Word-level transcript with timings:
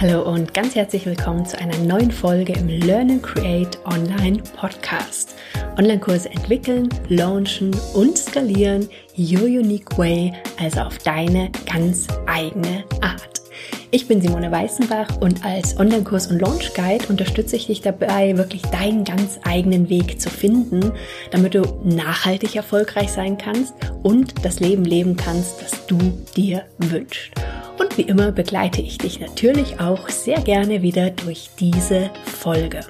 Hallo 0.00 0.22
und 0.22 0.54
ganz 0.54 0.76
herzlich 0.76 1.06
willkommen 1.06 1.44
zu 1.44 1.58
einer 1.58 1.76
neuen 1.78 2.12
Folge 2.12 2.52
im 2.52 2.68
Learn 2.68 3.10
and 3.10 3.20
Create 3.20 3.76
Online 3.84 4.40
Podcast. 4.56 5.34
Online-Kurse 5.76 6.30
entwickeln, 6.30 6.88
launchen 7.08 7.74
und 7.94 8.16
skalieren 8.16 8.88
your 9.18 9.46
unique 9.46 9.98
way, 9.98 10.32
also 10.60 10.82
auf 10.82 10.98
deine 10.98 11.50
ganz 11.66 12.06
eigene 12.28 12.84
Art. 13.00 13.42
Ich 13.90 14.06
bin 14.06 14.20
Simone 14.20 14.52
Weißenbach 14.52 15.16
und 15.20 15.44
als 15.44 15.76
Online-Kurs- 15.80 16.28
und 16.28 16.38
Launch-Guide 16.38 17.08
unterstütze 17.08 17.56
ich 17.56 17.66
dich 17.66 17.80
dabei, 17.80 18.36
wirklich 18.36 18.62
deinen 18.62 19.02
ganz 19.02 19.40
eigenen 19.42 19.88
Weg 19.88 20.20
zu 20.20 20.30
finden, 20.30 20.92
damit 21.32 21.54
du 21.56 21.62
nachhaltig 21.82 22.54
erfolgreich 22.54 23.10
sein 23.10 23.36
kannst 23.36 23.74
und 24.04 24.44
das 24.44 24.60
Leben 24.60 24.84
leben 24.84 25.16
kannst, 25.16 25.60
das 25.60 25.86
du 25.88 25.98
dir 26.36 26.66
wünschst. 26.78 27.32
Und 27.78 27.96
wie 27.96 28.02
immer 28.02 28.32
begleite 28.32 28.82
ich 28.82 28.98
dich 28.98 29.20
natürlich 29.20 29.80
auch 29.80 30.08
sehr 30.08 30.40
gerne 30.40 30.82
wieder 30.82 31.10
durch 31.10 31.50
diese 31.58 32.10
Folge. 32.24 32.80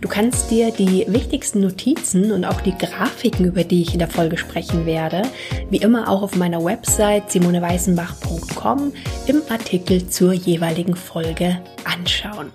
Du 0.00 0.08
kannst 0.08 0.50
dir 0.50 0.70
die 0.70 1.04
wichtigsten 1.08 1.60
Notizen 1.60 2.32
und 2.32 2.46
auch 2.46 2.62
die 2.62 2.76
Grafiken, 2.76 3.44
über 3.44 3.64
die 3.64 3.82
ich 3.82 3.92
in 3.92 3.98
der 3.98 4.08
Folge 4.08 4.38
sprechen 4.38 4.86
werde, 4.86 5.22
wie 5.68 5.76
immer 5.76 6.08
auch 6.08 6.22
auf 6.22 6.36
meiner 6.36 6.64
Website 6.64 7.30
simoneweißenbach.com 7.30 8.92
im 9.26 9.42
Artikel 9.50 10.08
zur 10.08 10.32
jeweiligen 10.32 10.96
Folge 10.96 11.60
anschauen. 11.84 12.50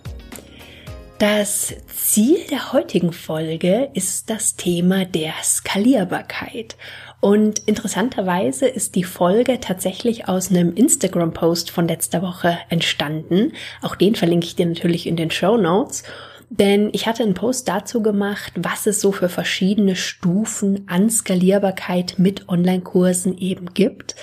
Das 1.17 1.73
Ziel 1.87 2.39
der 2.51 2.73
heutigen 2.73 3.13
Folge 3.13 3.89
ist 3.93 4.29
das 4.29 4.57
Thema 4.57 5.05
der 5.05 5.31
Skalierbarkeit. 5.41 6.75
Und 7.21 7.59
interessanterweise 7.59 8.67
ist 8.67 8.95
die 8.95 9.05
Folge 9.05 9.61
tatsächlich 9.61 10.27
aus 10.27 10.49
einem 10.49 10.73
Instagram-Post 10.73 11.71
von 11.71 11.87
letzter 11.87 12.21
Woche 12.21 12.57
entstanden. 12.67 13.53
Auch 13.81 13.95
den 13.95 14.15
verlinke 14.15 14.45
ich 14.45 14.57
dir 14.57 14.65
natürlich 14.65 15.07
in 15.07 15.15
den 15.15 15.31
Show 15.31 15.55
Notes. 15.55 16.03
Denn 16.49 16.89
ich 16.91 17.07
hatte 17.07 17.23
einen 17.23 17.33
Post 17.33 17.69
dazu 17.69 18.03
gemacht, 18.03 18.51
was 18.57 18.85
es 18.85 18.99
so 18.99 19.13
für 19.13 19.29
verschiedene 19.29 19.95
Stufen 19.95 20.83
an 20.87 21.09
Skalierbarkeit 21.09 22.15
mit 22.17 22.49
Online-Kursen 22.49 23.37
eben 23.37 23.73
gibt. 23.73 24.15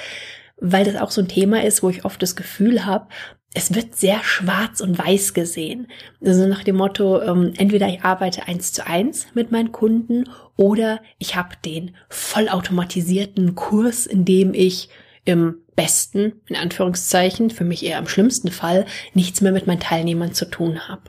Weil 0.58 0.84
das 0.84 0.96
auch 0.96 1.10
so 1.10 1.22
ein 1.22 1.28
Thema 1.28 1.64
ist, 1.64 1.82
wo 1.82 1.88
ich 1.88 2.04
oft 2.04 2.20
das 2.20 2.36
Gefühl 2.36 2.84
habe, 2.84 3.06
es 3.54 3.74
wird 3.74 3.96
sehr 3.96 4.22
schwarz 4.24 4.80
und 4.80 4.98
weiß 4.98 5.34
gesehen. 5.34 5.88
Also 6.24 6.46
nach 6.46 6.64
dem 6.64 6.76
Motto, 6.76 7.20
ähm, 7.20 7.52
entweder 7.56 7.88
ich 7.88 8.02
arbeite 8.02 8.48
eins 8.48 8.72
zu 8.72 8.86
eins 8.86 9.26
mit 9.34 9.52
meinen 9.52 9.72
Kunden 9.72 10.24
oder 10.56 11.00
ich 11.18 11.36
habe 11.36 11.56
den 11.64 11.94
vollautomatisierten 12.08 13.54
Kurs, 13.54 14.06
in 14.06 14.24
dem 14.24 14.54
ich 14.54 14.88
im 15.24 15.56
besten, 15.76 16.40
in 16.46 16.56
Anführungszeichen, 16.56 17.50
für 17.50 17.64
mich 17.64 17.84
eher 17.84 17.98
im 17.98 18.08
schlimmsten 18.08 18.50
Fall, 18.50 18.86
nichts 19.14 19.40
mehr 19.40 19.52
mit 19.52 19.66
meinen 19.66 19.80
Teilnehmern 19.80 20.32
zu 20.32 20.46
tun 20.46 20.88
habe. 20.88 21.02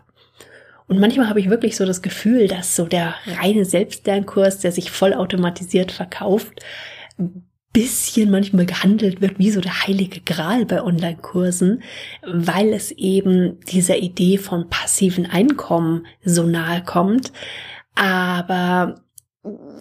Und 0.87 0.99
manchmal 0.99 1.29
habe 1.29 1.39
ich 1.39 1.49
wirklich 1.49 1.77
so 1.77 1.85
das 1.85 2.01
Gefühl, 2.01 2.47
dass 2.47 2.75
so 2.75 2.85
der 2.85 3.15
reine 3.25 3.65
Selbstlernkurs, 3.65 4.59
der 4.59 4.71
sich 4.71 4.91
vollautomatisiert 4.91 5.91
verkauft, 5.91 6.59
bisschen 7.73 8.29
manchmal 8.29 8.67
gehandelt 8.67 9.19
wird 9.19 9.39
wie 9.39 9.49
so 9.49 9.59
der 9.59 9.87
heilige 9.87 10.21
Gral 10.21 10.65
bei 10.65 10.81
Online-Kursen, 10.81 11.81
weil 12.25 12.71
es 12.71 12.91
eben 12.91 13.59
dieser 13.61 13.97
Idee 13.97 14.37
von 14.37 14.69
passiven 14.69 15.25
Einkommen 15.25 16.05
so 16.23 16.43
nahe 16.43 16.83
kommt. 16.83 17.33
Aber 17.95 19.01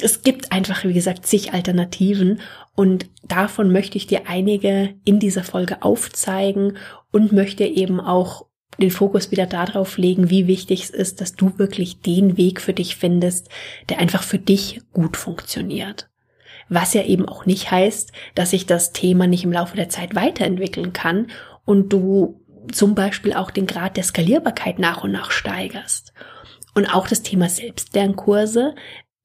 es 0.00 0.22
gibt 0.22 0.50
einfach, 0.50 0.84
wie 0.84 0.94
gesagt, 0.94 1.26
zig 1.26 1.52
Alternativen 1.52 2.40
und 2.74 3.08
davon 3.22 3.70
möchte 3.70 3.98
ich 3.98 4.06
dir 4.06 4.22
einige 4.26 4.94
in 5.04 5.20
dieser 5.20 5.44
Folge 5.44 5.82
aufzeigen 5.82 6.78
und 7.12 7.32
möchte 7.32 7.64
eben 7.64 8.00
auch 8.00 8.46
den 8.78 8.90
Fokus 8.90 9.30
wieder 9.30 9.46
darauf 9.46 9.98
legen, 9.98 10.30
wie 10.30 10.46
wichtig 10.46 10.84
es 10.84 10.90
ist, 10.90 11.20
dass 11.20 11.34
du 11.34 11.58
wirklich 11.58 12.00
den 12.00 12.38
Weg 12.38 12.60
für 12.60 12.72
dich 12.72 12.96
findest, 12.96 13.50
der 13.90 13.98
einfach 13.98 14.22
für 14.22 14.38
dich 14.38 14.80
gut 14.92 15.16
funktioniert. 15.18 16.08
Was 16.74 16.94
ja 16.94 17.02
eben 17.02 17.28
auch 17.28 17.44
nicht 17.44 17.70
heißt, 17.70 18.12
dass 18.34 18.50
sich 18.50 18.64
das 18.64 18.94
Thema 18.94 19.26
nicht 19.26 19.44
im 19.44 19.52
Laufe 19.52 19.76
der 19.76 19.90
Zeit 19.90 20.14
weiterentwickeln 20.14 20.94
kann 20.94 21.26
und 21.66 21.92
du 21.92 22.40
zum 22.72 22.94
Beispiel 22.94 23.34
auch 23.34 23.50
den 23.50 23.66
Grad 23.66 23.98
der 23.98 24.04
Skalierbarkeit 24.04 24.78
nach 24.78 25.04
und 25.04 25.12
nach 25.12 25.32
steigerst. 25.32 26.14
Und 26.74 26.86
auch 26.86 27.06
das 27.06 27.20
Thema 27.20 27.50
Selbstlernkurse 27.50 28.74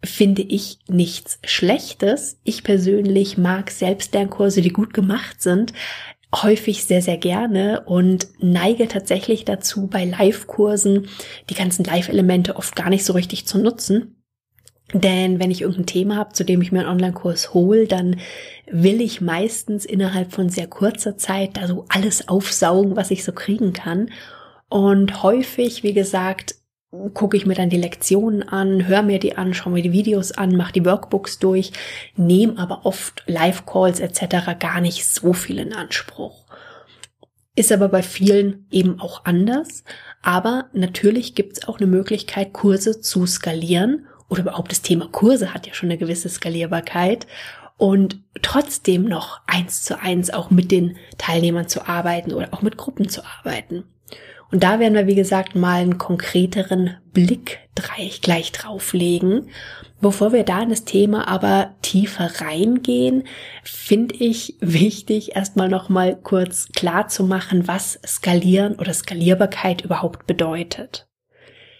finde 0.04 0.42
ich 0.42 0.80
nichts 0.90 1.40
Schlechtes. 1.46 2.38
Ich 2.44 2.66
persönlich 2.66 3.38
mag 3.38 3.72
Selbstlernkurse, 3.72 4.62
die 4.62 4.74
gut 4.74 4.94
gemacht 4.94 5.42
sind, 5.42 5.72
häufig 6.36 6.84
sehr, 6.84 7.02
sehr 7.02 7.18
gerne 7.18 7.84
und 7.86 8.28
neige 8.40 8.90
tatsächlich 8.90 9.46
dazu, 9.46 9.88
bei 9.88 10.04
Live-Kursen 10.04 11.08
die 11.50 11.56
ganzen 11.56 11.86
Live-Elemente 11.86 12.58
oft 12.58 12.76
gar 12.76 12.90
nicht 12.90 13.06
so 13.06 13.14
richtig 13.14 13.48
zu 13.48 13.58
nutzen 13.58 14.17
denn 14.94 15.40
wenn 15.40 15.52
ich 15.52 15.62
irgendein 15.62 15.86
Thema 15.86 16.16
habe, 16.16 16.34
zu 16.34 16.46
dem 16.46 16.62
ich 16.62 16.72
mir 16.72 16.80
einen 16.80 16.90
Online-Kurs 16.90 17.54
hole, 17.54 17.88
dann 17.88 18.18
will 18.72 19.02
ich 19.02 19.20
meistens 19.20 19.86
innerhalb 19.86 20.32
von 20.32 20.50
sehr 20.50 20.68
kurzer 20.68 21.18
Zeit 21.18 21.58
da 21.58 21.68
so 21.68 21.86
alles 21.90 22.30
aufsaugen, 22.30 22.96
was 22.96 23.12
ich 23.12 23.24
so 23.24 23.34
kriegen 23.34 23.74
kann. 23.74 24.12
Und 24.70 25.24
häufig, 25.24 25.84
wie 25.84 25.94
gesagt, 25.94 26.56
gucke 27.14 27.36
ich 27.36 27.46
mir 27.46 27.54
dann 27.54 27.70
die 27.70 27.78
Lektionen 27.78 28.44
an, 28.44 28.88
höre 28.88 29.04
mir 29.04 29.20
die 29.20 29.38
an, 29.38 29.54
schaue 29.54 29.74
mir 29.74 29.82
die 29.82 29.92
Videos 29.92 30.32
an, 30.32 30.56
mache 30.56 30.72
die 30.72 30.86
Workbooks 30.86 31.40
durch, 31.40 31.74
nehme 32.16 32.58
aber 32.58 32.86
oft 32.86 33.24
Live-Calls 33.28 34.00
etc. 34.00 34.58
gar 34.58 34.80
nicht 34.80 35.06
so 35.06 35.34
viel 35.34 35.60
in 35.60 35.74
Anspruch. 35.74 36.46
Ist 37.56 37.74
aber 37.74 37.90
bei 37.90 38.04
vielen 38.04 38.68
eben 38.72 39.02
auch 39.02 39.26
anders. 39.26 39.84
Aber 40.22 40.70
natürlich 40.74 41.36
gibt 41.36 41.58
es 41.58 41.68
auch 41.68 41.80
eine 41.80 41.88
Möglichkeit, 41.88 42.54
Kurse 42.54 43.02
zu 43.02 43.26
skalieren 43.26 44.06
oder 44.30 44.42
überhaupt 44.42 44.72
das 44.72 44.82
Thema 44.82 45.08
Kurse 45.08 45.54
hat 45.54 45.68
ja 45.68 45.74
schon 45.74 45.90
eine 45.90 45.98
gewisse 45.98 46.30
Skalierbarkeit 46.30 47.28
und 47.78 48.20
trotzdem 48.42 49.06
noch 49.06 49.42
eins 49.48 49.84
zu 49.84 50.00
eins 50.02 50.32
auch 50.32 50.50
mit 50.50 50.72
den 50.72 50.98
Teilnehmern 51.18 51.68
zu 51.68 51.88
arbeiten 51.88 52.34
oder 52.34 52.50
auch 52.52 52.62
mit 52.62 52.78
Gruppen 52.78 53.08
zu 53.10 53.22
arbeiten. 53.24 53.84
Und 54.50 54.64
da 54.64 54.80
werden 54.80 54.94
wir, 54.94 55.08
wie 55.08 55.16
gesagt, 55.16 55.56
mal 55.56 55.82
einen 55.82 55.98
konkreteren 55.98 56.98
Blick 57.14 57.60
gleich 58.22 58.52
drauflegen. 58.52 59.50
Bevor 60.00 60.32
wir 60.32 60.44
da 60.44 60.62
in 60.62 60.70
das 60.70 60.86
Thema 60.86 61.28
aber 61.28 61.76
tiefer 61.82 62.30
reingehen, 62.40 63.24
finde 63.64 64.16
ich 64.16 64.56
wichtig, 64.62 65.36
erstmal 65.36 65.70
nochmal 65.70 66.16
kurz 66.16 66.70
klar 66.70 67.08
zu 67.08 67.24
machen, 67.24 67.68
was 67.68 68.00
Skalieren 68.06 68.76
oder 68.76 68.94
Skalierbarkeit 68.94 69.82
überhaupt 69.82 70.28
bedeutet. 70.28 71.08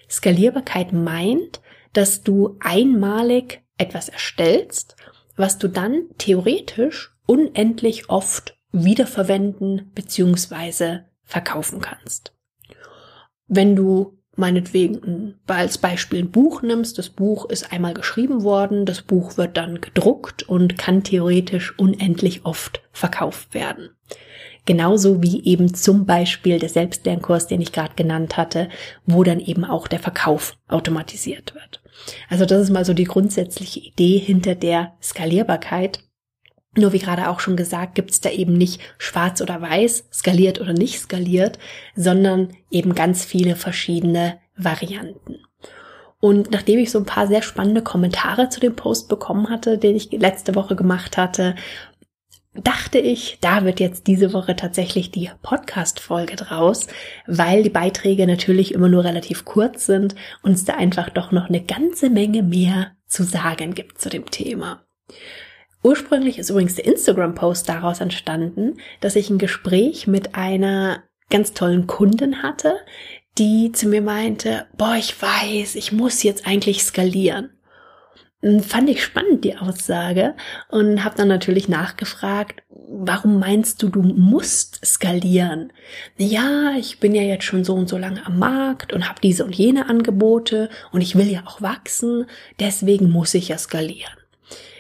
Skalierbarkeit 0.10 0.94
meint, 0.94 1.62
dass 1.94 2.24
du 2.24 2.58
einmalig 2.60 3.62
etwas 3.78 4.10
erstellst, 4.10 4.96
was 5.36 5.58
du 5.58 5.68
dann 5.68 6.06
theoretisch 6.18 7.16
unendlich 7.26 8.10
oft 8.10 8.58
wiederverwenden 8.72 9.92
bzw. 9.94 11.00
verkaufen 11.24 11.82
kannst. 11.82 12.34
Wenn 13.48 13.76
du 13.76 14.18
meinetwegen 14.36 15.40
als 15.48 15.78
Beispiel 15.78 16.20
ein 16.20 16.32
Buch 16.32 16.62
nimmst, 16.62 16.98
das 16.98 17.10
Buch 17.10 17.50
ist 17.50 17.72
einmal 17.72 17.94
geschrieben 17.94 18.44
worden, 18.44 18.86
das 18.86 19.02
Buch 19.02 19.38
wird 19.38 19.58
dann 19.58 19.82
gedruckt 19.82 20.44
und 20.44 20.78
kann 20.78 21.04
theoretisch 21.04 21.78
unendlich 21.78 22.46
oft 22.46 22.82
verkauft 22.92 23.54
werden. 23.54 23.90
Genauso 24.68 25.24
wie 25.24 25.46
eben 25.46 25.74
zum 25.74 26.06
Beispiel 26.06 26.60
der 26.60 26.68
Selbstlernkurs, 26.68 27.48
den 27.48 27.62
ich 27.62 27.72
gerade 27.72 27.96
genannt 27.96 28.36
hatte, 28.36 28.68
wo 29.06 29.24
dann 29.24 29.40
eben 29.40 29.64
auch 29.64 29.88
der 29.88 30.00
Verkauf 30.00 30.58
automatisiert 30.68 31.56
wird. 31.56 31.82
Also 32.30 32.46
das 32.46 32.64
ist 32.64 32.70
mal 32.70 32.84
so 32.84 32.94
die 32.94 33.06
grundsätzliche 33.06 33.80
Idee 33.80 34.18
hinter 34.18 34.56
der 34.56 34.92
Skalierbarkeit. 35.02 36.04
Nur 36.76 36.92
wie 36.92 37.00
gerade 37.00 37.30
auch 37.30 37.40
schon 37.40 37.56
gesagt, 37.56 37.96
gibt 37.96 38.12
es 38.12 38.20
da 38.20 38.30
eben 38.30 38.58
nicht 38.58 38.82
schwarz 38.98 39.42
oder 39.42 39.62
weiß, 39.62 40.10
skaliert 40.12 40.60
oder 40.60 40.74
nicht 40.74 41.00
skaliert, 41.00 41.58
sondern 41.96 42.50
eben 42.70 42.94
ganz 42.94 43.24
viele 43.24 43.56
verschiedene 43.56 44.38
Varianten. 44.58 45.38
Und 46.20 46.52
nachdem 46.52 46.80
ich 46.80 46.92
so 46.92 46.98
ein 47.00 47.06
paar 47.06 47.28
sehr 47.28 47.42
spannende 47.42 47.84
Kommentare 47.84 48.50
zu 48.50 48.60
dem 48.60 48.76
Post 48.76 49.08
bekommen 49.08 49.50
hatte, 49.50 49.78
den 49.78 49.96
ich 49.96 50.12
letzte 50.12 50.56
Woche 50.56 50.76
gemacht 50.76 51.16
hatte, 51.16 51.56
dachte 52.64 53.00
ich, 53.00 53.38
da 53.42 53.64
wird 53.66 53.80
jetzt 53.80 54.08
diese 54.08 54.34
Woche 54.34 54.56
tatsächlich 54.56 55.12
die 55.12 55.30
Podcast-Folge 55.42 56.36
draus, 56.36 56.88
weil 57.26 57.64
die 57.64 57.70
Beiträge 57.70 58.28
natürlich 58.28 58.74
immer 58.74 58.90
nur 58.90 59.04
relativ 59.04 59.46
kurz 59.46 59.86
sind 59.86 60.16
und 60.42 60.54
es 60.54 60.66
da 60.66 60.74
einfach 60.74 61.10
doch 61.10 61.32
noch 61.32 61.50
eine 61.50 61.64
ganze 61.64 62.10
Menge 62.10 62.44
mehr 62.44 62.92
zu 63.06 63.24
sagen 63.24 63.74
gibt 63.74 64.00
zu 64.00 64.10
dem 64.10 64.30
Thema. 64.30 64.86
Ursprünglich 65.84 66.38
ist 66.40 66.50
übrigens 66.50 66.76
der 66.76 66.86
Instagram-Post 66.86 67.70
daraus 67.70 68.02
entstanden, 68.02 68.78
dass 69.00 69.16
ich 69.16 69.30
ein 69.30 69.38
Gespräch 69.38 70.08
mit 70.08 70.36
einer 70.36 71.04
ganz 71.30 71.54
tollen 71.54 71.88
Kundin 71.88 72.42
hatte, 72.44 72.78
die 73.38 73.72
zu 73.72 73.88
mir 73.88 74.02
meinte, 74.02 74.66
boah, 74.78 74.96
ich 74.98 75.22
weiß, 75.22 75.76
ich 75.76 75.92
muss 75.92 76.24
jetzt 76.24 76.48
eigentlich 76.48 76.84
skalieren. 76.84 77.57
Hm, 78.42 78.62
fand 78.62 78.90
ich 78.90 79.04
spannend, 79.04 79.44
die 79.44 79.58
Aussage, 79.58 80.36
und 80.70 81.04
habe 81.04 81.16
dann 81.16 81.28
natürlich 81.28 81.68
nachgefragt, 81.68 82.62
warum 82.70 83.40
meinst 83.40 83.82
du, 83.82 83.90
du 83.90 84.02
musst 84.02 84.86
skalieren? 84.86 85.74
Ja, 86.18 86.74
ich 86.78 87.00
bin 87.00 87.16
ja 87.16 87.24
jetzt 87.24 87.46
schon 87.46 87.64
so 87.64 87.74
und 87.74 87.90
so 87.90 87.98
lange 87.98 88.26
am 88.26 88.40
Markt 88.40 88.94
und 88.94 89.10
habe 89.10 89.22
diese 89.22 89.44
und 89.44 89.56
jene 89.56 89.90
Angebote 89.90 90.70
und 90.92 91.02
ich 91.02 91.16
will 91.16 91.30
ja 91.32 91.44
auch 91.46 91.62
wachsen, 91.62 92.26
deswegen 92.60 93.10
muss 93.10 93.34
ich 93.34 93.48
ja 93.50 93.58
skalieren. 93.58 94.14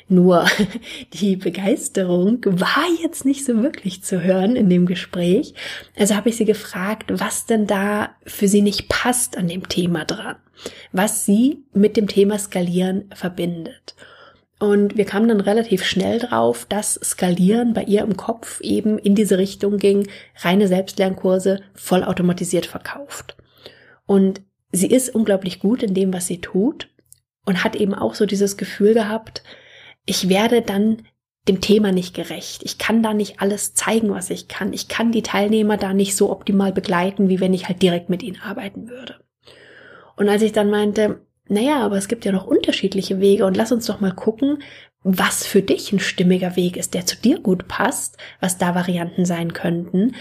Nur 0.09 0.45
die 1.13 1.35
Begeisterung 1.35 2.39
war 2.45 2.85
jetzt 3.01 3.25
nicht 3.25 3.45
so 3.45 3.61
wirklich 3.61 4.03
zu 4.03 4.23
hören 4.23 4.55
in 4.55 4.69
dem 4.69 4.85
Gespräch. 4.85 5.53
Also 5.97 6.15
habe 6.15 6.29
ich 6.29 6.37
sie 6.37 6.45
gefragt, 6.45 7.05
was 7.09 7.45
denn 7.45 7.67
da 7.67 8.11
für 8.25 8.47
sie 8.47 8.61
nicht 8.61 8.89
passt 8.89 9.37
an 9.37 9.47
dem 9.47 9.67
Thema 9.67 10.05
dran, 10.05 10.37
was 10.91 11.25
sie 11.25 11.63
mit 11.73 11.97
dem 11.97 12.07
Thema 12.07 12.39
Skalieren 12.39 13.09
verbindet. 13.13 13.95
Und 14.59 14.97
wir 14.97 15.05
kamen 15.05 15.27
dann 15.27 15.41
relativ 15.41 15.83
schnell 15.83 16.17
drauf, 16.19 16.65
dass 16.67 16.95
Skalieren 17.03 17.73
bei 17.73 17.83
ihr 17.83 18.01
im 18.01 18.17
Kopf 18.17 18.59
eben 18.61 18.97
in 18.97 19.13
diese 19.13 19.37
Richtung 19.37 19.77
ging, 19.77 20.07
reine 20.37 20.67
Selbstlernkurse 20.67 21.61
vollautomatisiert 21.75 22.65
verkauft. 22.65 23.37
Und 24.07 24.41
sie 24.71 24.87
ist 24.87 25.13
unglaublich 25.13 25.59
gut 25.59 25.83
in 25.83 25.93
dem, 25.93 26.11
was 26.11 26.25
sie 26.25 26.41
tut 26.41 26.89
und 27.45 27.63
hat 27.63 27.75
eben 27.75 27.93
auch 27.93 28.15
so 28.15 28.25
dieses 28.25 28.57
Gefühl 28.57 28.95
gehabt, 28.95 29.43
ich 30.07 30.29
werde 30.29 30.63
dann 30.63 31.03
dem 31.47 31.61
Thema 31.61 31.91
nicht 31.91 32.15
gerecht. 32.15 32.63
Ich 32.63 32.77
kann 32.77 33.03
da 33.03 33.13
nicht 33.13 33.39
alles 33.39 33.73
zeigen, 33.73 34.09
was 34.09 34.29
ich 34.29 34.47
kann. 34.47 34.73
Ich 34.73 34.87
kann 34.87 35.11
die 35.11 35.21
Teilnehmer 35.21 35.77
da 35.77 35.93
nicht 35.93 36.15
so 36.15 36.31
optimal 36.31 36.73
begleiten, 36.73 37.29
wie 37.29 37.39
wenn 37.39 37.53
ich 37.53 37.67
halt 37.67 37.81
direkt 37.81 38.09
mit 38.09 38.23
ihnen 38.23 38.41
arbeiten 38.41 38.89
würde. 38.89 39.15
Und 40.15 40.27
als 40.27 40.41
ich 40.41 40.51
dann 40.51 40.69
meinte, 40.69 41.21
naja, 41.47 41.79
aber 41.79 41.97
es 41.97 42.07
gibt 42.07 42.25
ja 42.25 42.31
noch 42.31 42.47
unterschiedliche 42.47 43.19
Wege 43.19 43.45
und 43.45 43.55
lass 43.55 43.71
uns 43.71 43.85
doch 43.85 43.99
mal 43.99 44.13
gucken, 44.13 44.63
was 45.03 45.45
für 45.45 45.61
dich 45.61 45.93
ein 45.93 45.99
stimmiger 45.99 46.55
Weg 46.55 46.75
ist, 46.75 46.93
der 46.93 47.05
zu 47.05 47.15
dir 47.15 47.39
gut 47.39 47.67
passt, 47.67 48.17
was 48.41 48.57
da 48.57 48.75
Varianten 48.75 49.25
sein 49.25 49.53
könnten. 49.53 50.15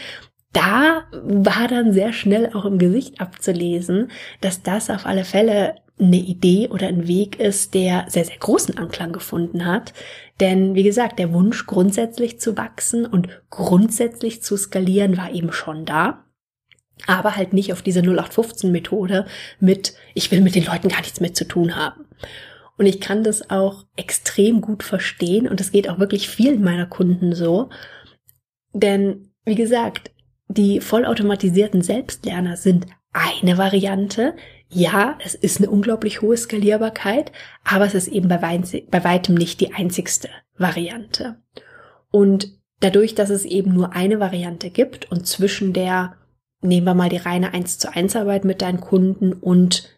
Da 0.52 1.04
war 1.12 1.66
dann 1.68 1.92
sehr 1.92 2.12
schnell 2.12 2.50
auch 2.54 2.64
im 2.64 2.78
Gesicht 2.78 3.20
abzulesen, 3.20 4.10
dass 4.40 4.62
das 4.62 4.90
auf 4.90 5.06
alle 5.06 5.24
Fälle 5.24 5.76
eine 5.98 6.16
Idee 6.16 6.69
oder 6.69 6.88
ein 6.88 7.08
Weg 7.08 7.40
ist, 7.40 7.75
der 7.75 8.04
sehr, 8.08 8.25
sehr 8.25 8.37
großen 8.37 8.76
Anklang 8.76 9.12
gefunden 9.12 9.64
hat. 9.64 9.94
Denn 10.40 10.75
wie 10.75 10.82
gesagt, 10.82 11.19
der 11.19 11.32
Wunsch 11.32 11.66
grundsätzlich 11.66 12.38
zu 12.38 12.56
wachsen 12.56 13.06
und 13.06 13.28
grundsätzlich 13.48 14.43
zu 14.43 14.56
skalieren 14.56 15.16
war 15.16 15.32
eben 15.32 15.52
schon 15.52 15.87
da. 15.87 16.25
Aber 17.06 17.37
halt 17.37 17.52
nicht 17.52 17.72
auf 17.72 17.82
diese 17.82 18.00
0815 18.00 18.72
Methode 18.72 19.26
mit, 19.60 19.94
ich 20.14 20.31
will 20.31 20.40
mit 20.40 20.54
den 20.54 20.64
Leuten 20.64 20.88
gar 20.88 21.00
nichts 21.00 21.20
mehr 21.20 21.34
zu 21.34 21.46
tun 21.46 21.76
haben. 21.76 22.06
Und 22.78 22.87
ich 22.87 23.00
kann 23.00 23.25
das 23.25 23.50
auch 23.50 23.84
extrem 23.96 24.60
gut 24.60 24.82
verstehen 24.82 25.48
und 25.48 25.60
es 25.60 25.72
geht 25.72 25.88
auch 25.88 25.98
wirklich 25.98 26.28
vielen 26.28 26.62
meiner 26.62 26.87
Kunden 26.87 27.34
so. 27.34 27.70
Denn, 28.75 29.31
wie 29.44 29.54
gesagt, 29.54 30.10
die 30.48 30.81
vollautomatisierten 30.81 31.81
Selbstlerner 31.81 32.56
sind 32.56 32.87
eine 33.12 33.56
Variante, 33.56 34.34
ja, 34.68 35.16
es 35.24 35.34
ist 35.34 35.58
eine 35.58 35.70
unglaublich 35.70 36.22
hohe 36.22 36.36
Skalierbarkeit, 36.36 37.32
aber 37.64 37.86
es 37.86 37.94
ist 37.94 38.08
eben 38.08 38.28
bei, 38.28 38.40
weitem 38.40 39.34
nicht 39.34 39.60
die 39.60 39.72
einzigste 39.72 40.28
Variante. 40.58 41.36
Und 42.10 42.52
dadurch, 42.80 43.14
dass 43.14 43.30
es 43.30 43.44
eben 43.44 43.72
nur 43.72 43.94
eine 43.94 44.20
Variante 44.20 44.70
gibt 44.70 45.10
und 45.10 45.26
zwischen 45.26 45.72
der, 45.72 46.16
nehmen 46.62 46.86
wir 46.86 46.94
mal 46.94 47.08
die 47.08 47.16
reine 47.16 47.54
1 47.54 47.78
zu 47.78 47.94
1 47.94 48.16
Arbeit 48.16 48.44
mit 48.44 48.60
deinen 48.60 48.80
Kunden 48.80 49.32
und 49.32 49.88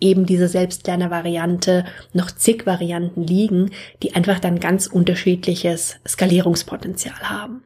eben 0.00 0.24
diese 0.24 0.48
Selbstlerner-Variante 0.48 1.84
noch 2.12 2.30
zig 2.30 2.64
Varianten 2.66 3.22
liegen, 3.22 3.70
die 4.02 4.14
einfach 4.14 4.38
dann 4.38 4.60
ganz 4.60 4.86
unterschiedliches 4.86 5.96
Skalierungspotenzial 6.06 7.28
haben 7.28 7.64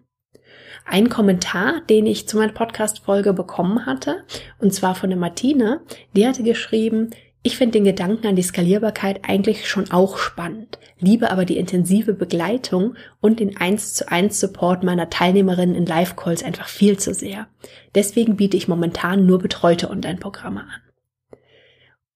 ein 0.87 1.09
Kommentar, 1.09 1.83
den 1.89 2.07
ich 2.07 2.29
zu 2.29 2.39
meiner 2.39 2.53
Podcast-Folge 2.53 3.33
bekommen 3.33 3.87
hatte, 3.87 4.25
und 4.59 4.73
zwar 4.73 4.95
von 4.95 5.11
der 5.11 5.19
Martine, 5.19 5.81
die 6.15 6.27
hatte 6.27 6.43
geschrieben, 6.43 7.11
ich 7.43 7.57
finde 7.57 7.79
den 7.79 7.85
Gedanken 7.85 8.27
an 8.27 8.35
die 8.35 8.43
Skalierbarkeit 8.43 9.21
eigentlich 9.23 9.69
schon 9.69 9.91
auch 9.93 10.19
spannend, 10.19 10.81
liebe 10.99 11.31
aber 11.31 11.45
die 11.45 11.59
intensive 11.59 12.13
Begleitung 12.13 12.95
und 13.21 13.39
den 13.39 13.57
1 13.57 13.95
zu 13.95 14.11
1 14.11 14.41
Support 14.41 14.83
meiner 14.83 15.11
Teilnehmerinnen 15.11 15.77
in 15.77 15.87
Live-Calls 15.87 16.43
einfach 16.43 16.67
viel 16.67 16.99
zu 16.99 17.15
sehr. 17.15 17.47
Deswegen 17.95 18.37
biete 18.37 18.57
ich 18.57 18.67
momentan 18.67 19.27
nur 19.27 19.39
betreute 19.39 19.91
Online-Programme 19.91 20.63
an. 20.63 21.41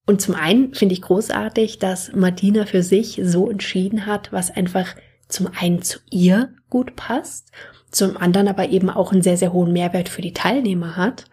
Und 0.05 0.21
zum 0.21 0.35
einen 0.35 0.75
finde 0.75 0.95
ich 0.95 1.03
großartig, 1.03 1.79
dass 1.79 2.13
Martina 2.13 2.67
für 2.67 2.83
sich 2.83 3.21
so 3.23 3.49
entschieden 3.49 4.07
hat, 4.07 4.33
was 4.33 4.51
einfach 4.51 4.97
zum 5.31 5.49
einen 5.59 5.83
zu 5.83 5.99
ihr 6.11 6.55
gut 6.69 6.97
passt 6.97 7.51
zum 7.91 8.17
anderen 8.17 8.49
aber 8.49 8.69
eben 8.69 8.89
auch 8.89 9.13
einen 9.13 9.23
sehr, 9.23 9.37
sehr 9.37 9.53
hohen 9.53 9.73
Mehrwert 9.73 10.09
für 10.09 10.23
die 10.23 10.33
Teilnehmer 10.33 10.97
hat. 10.97 11.25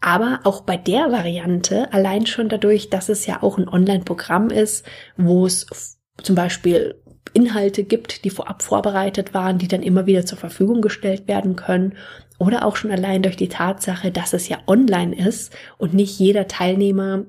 Aber 0.00 0.40
auch 0.44 0.62
bei 0.62 0.78
der 0.78 1.12
Variante, 1.12 1.92
allein 1.92 2.26
schon 2.26 2.48
dadurch, 2.48 2.88
dass 2.88 3.10
es 3.10 3.26
ja 3.26 3.42
auch 3.42 3.58
ein 3.58 3.68
Online-Programm 3.68 4.48
ist, 4.48 4.86
wo 5.18 5.44
es 5.44 5.98
zum 6.22 6.34
Beispiel 6.34 7.02
Inhalte 7.34 7.84
gibt, 7.84 8.24
die 8.24 8.30
vorab 8.30 8.62
vorbereitet 8.62 9.34
waren, 9.34 9.58
die 9.58 9.68
dann 9.68 9.82
immer 9.82 10.06
wieder 10.06 10.24
zur 10.24 10.38
Verfügung 10.38 10.80
gestellt 10.80 11.28
werden 11.28 11.54
können. 11.56 11.96
Oder 12.38 12.64
auch 12.64 12.76
schon 12.76 12.90
allein 12.90 13.22
durch 13.22 13.36
die 13.36 13.50
Tatsache, 13.50 14.10
dass 14.10 14.32
es 14.32 14.48
ja 14.48 14.58
online 14.66 15.14
ist 15.14 15.54
und 15.76 15.92
nicht 15.92 16.18
jeder 16.18 16.48
Teilnehmer 16.48 17.26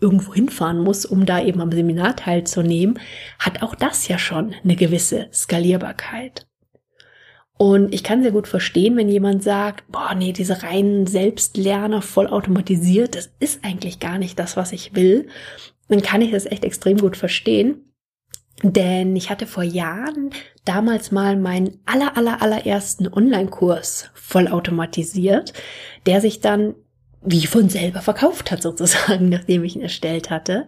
irgendwo 0.00 0.34
hinfahren 0.34 0.80
muss, 0.80 1.06
um 1.06 1.24
da 1.26 1.42
eben 1.42 1.60
am 1.60 1.72
Seminar 1.72 2.16
teilzunehmen, 2.16 2.98
hat 3.38 3.62
auch 3.62 3.74
das 3.74 4.08
ja 4.08 4.18
schon 4.18 4.54
eine 4.62 4.76
gewisse 4.76 5.28
Skalierbarkeit. 5.32 6.46
Und 7.58 7.94
ich 7.94 8.02
kann 8.04 8.22
sehr 8.22 8.32
gut 8.32 8.48
verstehen, 8.48 8.96
wenn 8.96 9.08
jemand 9.08 9.42
sagt, 9.42 9.90
boah, 9.90 10.14
nee, 10.14 10.32
diese 10.32 10.62
reinen 10.62 11.06
Selbstlerner 11.06 12.02
voll 12.02 12.26
automatisiert, 12.26 13.14
das 13.14 13.30
ist 13.40 13.64
eigentlich 13.64 13.98
gar 13.98 14.18
nicht 14.18 14.38
das, 14.38 14.58
was 14.58 14.72
ich 14.72 14.94
will. 14.94 15.28
Dann 15.88 16.02
kann 16.02 16.20
ich 16.20 16.32
das 16.32 16.44
echt 16.44 16.64
extrem 16.64 16.98
gut 16.98 17.16
verstehen. 17.16 17.94
Denn 18.62 19.16
ich 19.16 19.30
hatte 19.30 19.46
vor 19.46 19.62
Jahren 19.62 20.30
damals 20.64 21.12
mal 21.12 21.36
meinen 21.36 21.80
aller, 21.84 22.16
aller, 22.16 22.42
allerersten 22.42 23.06
Online-Kurs 23.06 24.10
voll 24.14 24.48
automatisiert, 24.48 25.52
der 26.06 26.20
sich 26.20 26.40
dann 26.40 26.74
wie 27.22 27.46
von 27.46 27.68
selber 27.68 28.00
verkauft 28.00 28.50
hat 28.50 28.62
sozusagen, 28.62 29.28
nachdem 29.30 29.64
ich 29.64 29.76
ihn 29.76 29.82
erstellt 29.82 30.30
hatte. 30.30 30.66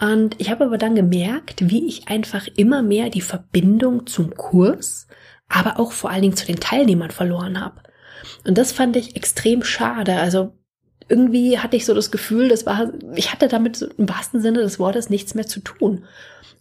Und 0.00 0.34
ich 0.38 0.50
habe 0.50 0.64
aber 0.66 0.78
dann 0.78 0.94
gemerkt, 0.94 1.70
wie 1.70 1.86
ich 1.86 2.08
einfach 2.08 2.46
immer 2.56 2.82
mehr 2.82 3.08
die 3.08 3.22
Verbindung 3.22 4.06
zum 4.06 4.34
Kurs 4.34 5.06
aber 5.48 5.78
auch 5.78 5.92
vor 5.92 6.10
allen 6.10 6.22
Dingen 6.22 6.36
zu 6.36 6.46
den 6.46 6.60
Teilnehmern 6.60 7.10
verloren 7.10 7.60
habe. 7.60 7.80
Und 8.44 8.58
das 8.58 8.72
fand 8.72 8.96
ich 8.96 9.16
extrem 9.16 9.62
schade. 9.62 10.16
Also 10.16 10.52
irgendwie 11.08 11.58
hatte 11.58 11.76
ich 11.76 11.84
so 11.84 11.94
das 11.94 12.10
Gefühl, 12.10 12.48
das 12.48 12.66
war, 12.66 12.92
ich 13.14 13.32
hatte 13.32 13.48
damit 13.48 13.82
im 13.96 14.08
wahrsten 14.08 14.40
Sinne 14.40 14.60
des 14.60 14.78
Wortes 14.78 15.08
nichts 15.08 15.34
mehr 15.34 15.46
zu 15.46 15.60
tun. 15.60 16.04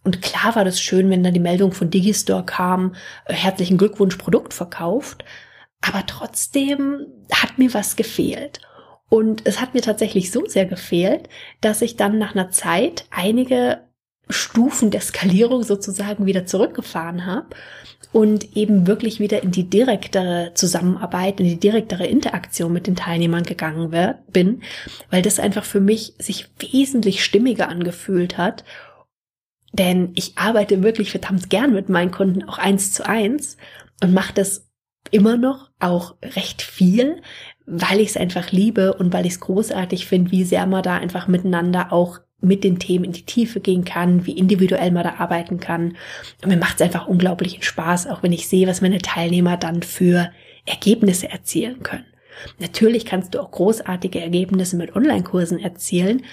Und 0.04 0.22
klar 0.22 0.56
war 0.56 0.64
das 0.64 0.80
schön, 0.80 1.10
wenn 1.10 1.24
dann 1.24 1.34
die 1.34 1.40
Meldung 1.40 1.72
von 1.72 1.90
Digistore 1.90 2.46
kam, 2.46 2.94
äh, 3.26 3.34
herzlichen 3.34 3.80
Glückwunsch, 3.80 4.18
Produkt 4.18 4.54
verkauft. 4.54 5.26
Aber 5.82 6.06
trotzdem 6.06 7.08
hat 7.32 7.58
mir 7.58 7.74
was 7.74 7.96
gefehlt. 7.96 8.62
Und 9.10 9.46
es 9.46 9.62
hat 9.62 9.74
mir 9.74 9.82
tatsächlich 9.82 10.32
so 10.32 10.46
sehr 10.46 10.66
gefehlt, 10.66 11.30
dass 11.62 11.82
ich 11.82 11.96
dann 11.96 12.18
nach 12.18 12.34
einer 12.34 12.50
Zeit 12.50 13.06
einige 13.12 13.82
Stufen 14.30 14.90
der 14.90 15.02
Skalierung 15.02 15.64
sozusagen 15.64 16.26
wieder 16.26 16.46
zurückgefahren 16.46 17.26
habe 17.26 17.50
und 18.12 18.56
eben 18.56 18.88
wirklich 18.88 19.20
wieder 19.20 19.44
in 19.44 19.52
die 19.52 19.70
direktere 19.70 20.52
Zusammenarbeit, 20.56 21.40
in 21.40 21.46
die 21.46 21.60
direktere 21.60 22.08
Interaktion 22.08 22.74
mit 22.74 22.88
den 22.88 22.96
Teilnehmern 22.96 23.44
gegangen 23.44 23.92
bin, 24.32 24.64
weil 25.12 25.22
das 25.22 25.40
einfach 25.40 25.66
für 25.66 25.82
mich 25.82 26.14
sich 26.18 26.48
wesentlich 26.60 27.24
stimmiger 27.24 27.70
angefühlt 27.70 28.38
hat. 28.38 28.64
Denn 29.74 30.14
ich 30.16 30.38
arbeite 30.38 30.82
wirklich 30.82 31.12
verdammt 31.12 31.50
gern 31.50 31.74
mit 31.74 31.90
meinen 31.90 32.12
Kunden 32.12 32.44
auch 32.44 32.58
eins 32.58 32.94
zu 32.94 33.06
eins 33.06 33.58
und 34.02 34.14
mache 34.14 34.34
das 34.34 34.70
immer 35.12 35.38
noch 35.38 35.70
auch 35.80 36.16
recht 36.24 36.62
viel, 36.62 37.22
weil 37.66 38.00
ich 38.00 38.10
es 38.10 38.18
einfach 38.18 38.52
liebe 38.52 38.94
und 38.94 39.14
weil 39.14 39.26
ich 39.26 39.34
es 39.34 39.40
großartig 39.40 40.06
finde, 40.06 40.32
wie 40.32 40.44
sehr 40.44 40.66
man 40.66 40.84
da 40.84 40.98
einfach 40.98 41.28
miteinander 41.28 41.92
auch 41.92 42.20
mit 42.42 42.64
den 42.64 42.80
Themen 42.80 43.06
in 43.06 43.12
die 43.12 43.26
Tiefe 43.26 43.60
gehen 43.60 43.86
kann, 43.86 44.26
wie 44.26 44.38
individuell 44.38 44.92
man 44.92 45.04
da 45.04 45.16
arbeiten 45.18 45.60
kann. 45.60 45.96
Und 46.44 46.50
mir 46.50 46.58
macht 46.58 46.76
es 46.76 46.82
einfach 46.82 47.08
unglaublichen 47.08 47.64
Spaß, 47.64 48.08
auch 48.08 48.24
wenn 48.24 48.34
ich 48.34 48.48
sehe, 48.48 48.68
was 48.68 48.82
meine 48.82 49.00
Teilnehmer 49.00 49.58
dann 49.58 49.82
für 49.82 50.32
Ergebnisse 50.66 51.30
erzielen 51.30 51.82
können. 51.82 52.06
Natürlich 52.60 53.06
kannst 53.06 53.34
du 53.34 53.40
auch 53.40 53.52
großartige 53.52 54.20
Ergebnisse 54.20 54.76
mit 54.76 54.96
Online-Kursen 54.96 55.60
erzielen, 55.60 56.24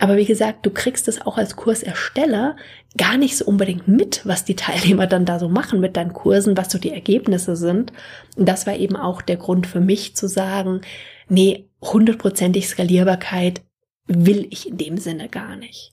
aber 0.00 0.16
wie 0.16 0.24
gesagt, 0.24 0.66
du 0.66 0.70
kriegst 0.70 1.06
es 1.08 1.20
auch 1.22 1.38
als 1.38 1.56
Kursersteller 1.56 2.56
gar 2.96 3.16
nicht 3.16 3.36
so 3.36 3.44
unbedingt 3.44 3.86
mit, 3.86 4.22
was 4.24 4.44
die 4.44 4.56
Teilnehmer 4.56 5.06
dann 5.06 5.24
da 5.24 5.38
so 5.38 5.48
machen 5.48 5.80
mit 5.80 5.96
deinen 5.96 6.12
Kursen, 6.12 6.56
was 6.56 6.70
so 6.70 6.78
die 6.78 6.92
Ergebnisse 6.92 7.56
sind. 7.56 7.92
Und 8.36 8.48
das 8.48 8.66
war 8.66 8.76
eben 8.76 8.96
auch 8.96 9.22
der 9.22 9.36
Grund 9.36 9.66
für 9.66 9.80
mich 9.80 10.16
zu 10.16 10.28
sagen, 10.28 10.80
nee, 11.28 11.68
hundertprozentig 11.80 12.68
Skalierbarkeit 12.68 13.62
will 14.06 14.46
ich 14.50 14.68
in 14.68 14.78
dem 14.78 14.98
Sinne 14.98 15.28
gar 15.28 15.56
nicht. 15.56 15.92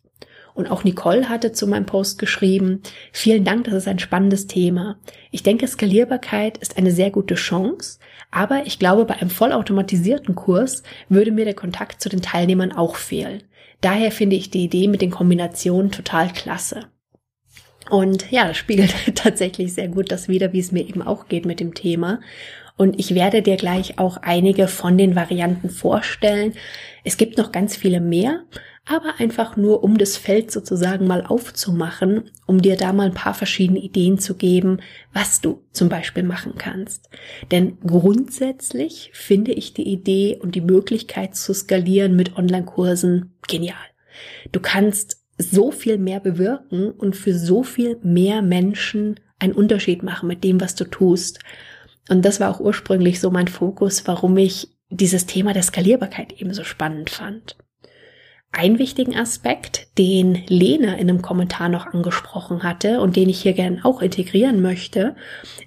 Und 0.53 0.69
auch 0.69 0.83
Nicole 0.83 1.29
hatte 1.29 1.53
zu 1.53 1.65
meinem 1.65 1.85
Post 1.85 2.19
geschrieben, 2.19 2.81
vielen 3.13 3.45
Dank, 3.45 3.65
das 3.65 3.75
ist 3.75 3.87
ein 3.87 3.99
spannendes 3.99 4.47
Thema. 4.47 4.99
Ich 5.31 5.43
denke, 5.43 5.65
Skalierbarkeit 5.65 6.57
ist 6.57 6.77
eine 6.77 6.91
sehr 6.91 7.09
gute 7.09 7.35
Chance, 7.35 7.99
aber 8.31 8.65
ich 8.65 8.77
glaube, 8.77 9.05
bei 9.05 9.15
einem 9.15 9.29
vollautomatisierten 9.29 10.35
Kurs 10.35 10.83
würde 11.07 11.31
mir 11.31 11.45
der 11.45 11.53
Kontakt 11.53 12.01
zu 12.01 12.09
den 12.09 12.21
Teilnehmern 12.21 12.73
auch 12.73 12.97
fehlen. 12.97 13.43
Daher 13.81 14.11
finde 14.11 14.35
ich 14.35 14.51
die 14.51 14.63
Idee 14.63 14.87
mit 14.87 15.01
den 15.01 15.11
Kombinationen 15.11 15.91
total 15.91 16.31
klasse. 16.31 16.87
Und 17.89 18.31
ja, 18.31 18.47
das 18.47 18.57
spiegelt 18.57 18.93
tatsächlich 19.15 19.73
sehr 19.73 19.87
gut 19.87 20.11
das 20.11 20.29
wieder, 20.29 20.53
wie 20.53 20.59
es 20.59 20.71
mir 20.71 20.87
eben 20.87 21.01
auch 21.01 21.27
geht 21.27 21.45
mit 21.45 21.59
dem 21.59 21.73
Thema. 21.73 22.21
Und 22.77 22.99
ich 22.99 23.13
werde 23.13 23.41
dir 23.41 23.57
gleich 23.57 23.99
auch 23.99 24.17
einige 24.17 24.67
von 24.67 24.97
den 24.97 25.15
Varianten 25.15 25.69
vorstellen. 25.69 26.53
Es 27.03 27.17
gibt 27.17 27.37
noch 27.37 27.51
ganz 27.51 27.75
viele 27.75 27.99
mehr, 27.99 28.43
aber 28.85 29.19
einfach 29.19 29.57
nur, 29.57 29.83
um 29.83 29.97
das 29.97 30.17
Feld 30.17 30.51
sozusagen 30.51 31.05
mal 31.05 31.23
aufzumachen, 31.25 32.31
um 32.47 32.61
dir 32.61 32.75
da 32.77 32.93
mal 32.93 33.07
ein 33.07 33.13
paar 33.13 33.33
verschiedene 33.33 33.79
Ideen 33.79 34.17
zu 34.17 34.35
geben, 34.35 34.79
was 35.13 35.39
du 35.39 35.63
zum 35.71 35.87
Beispiel 35.87 36.23
machen 36.23 36.55
kannst. 36.57 37.09
Denn 37.51 37.77
grundsätzlich 37.85 39.11
finde 39.13 39.51
ich 39.51 39.73
die 39.73 39.87
Idee 39.87 40.39
und 40.41 40.55
die 40.55 40.61
Möglichkeit 40.61 41.35
zu 41.35 41.53
skalieren 41.53 42.15
mit 42.15 42.37
Online-Kursen 42.37 43.33
genial. 43.47 43.77
Du 44.51 44.59
kannst 44.59 45.21
so 45.37 45.71
viel 45.71 45.97
mehr 45.97 46.19
bewirken 46.19 46.91
und 46.91 47.15
für 47.15 47.37
so 47.37 47.63
viel 47.63 47.97
mehr 48.03 48.41
Menschen 48.41 49.19
einen 49.39 49.53
Unterschied 49.53 50.03
machen 50.03 50.27
mit 50.27 50.43
dem, 50.43 50.59
was 50.59 50.75
du 50.75 50.85
tust. 50.85 51.39
Und 52.09 52.25
das 52.25 52.39
war 52.39 52.49
auch 52.49 52.59
ursprünglich 52.59 53.19
so 53.19 53.31
mein 53.31 53.47
Fokus, 53.47 54.07
warum 54.07 54.37
ich 54.37 54.69
dieses 54.89 55.25
Thema 55.25 55.53
der 55.53 55.63
Skalierbarkeit 55.63 56.33
eben 56.41 56.53
so 56.53 56.63
spannend 56.63 57.09
fand. 57.09 57.55
Ein 58.53 58.79
wichtigen 58.79 59.15
Aspekt, 59.15 59.97
den 59.97 60.43
Lena 60.47 60.95
in 60.95 61.09
einem 61.09 61.21
Kommentar 61.21 61.69
noch 61.69 61.85
angesprochen 61.85 62.63
hatte 62.63 62.99
und 62.99 63.15
den 63.15 63.29
ich 63.29 63.41
hier 63.41 63.53
gern 63.53 63.81
auch 63.83 64.01
integrieren 64.01 64.61
möchte, 64.61 65.15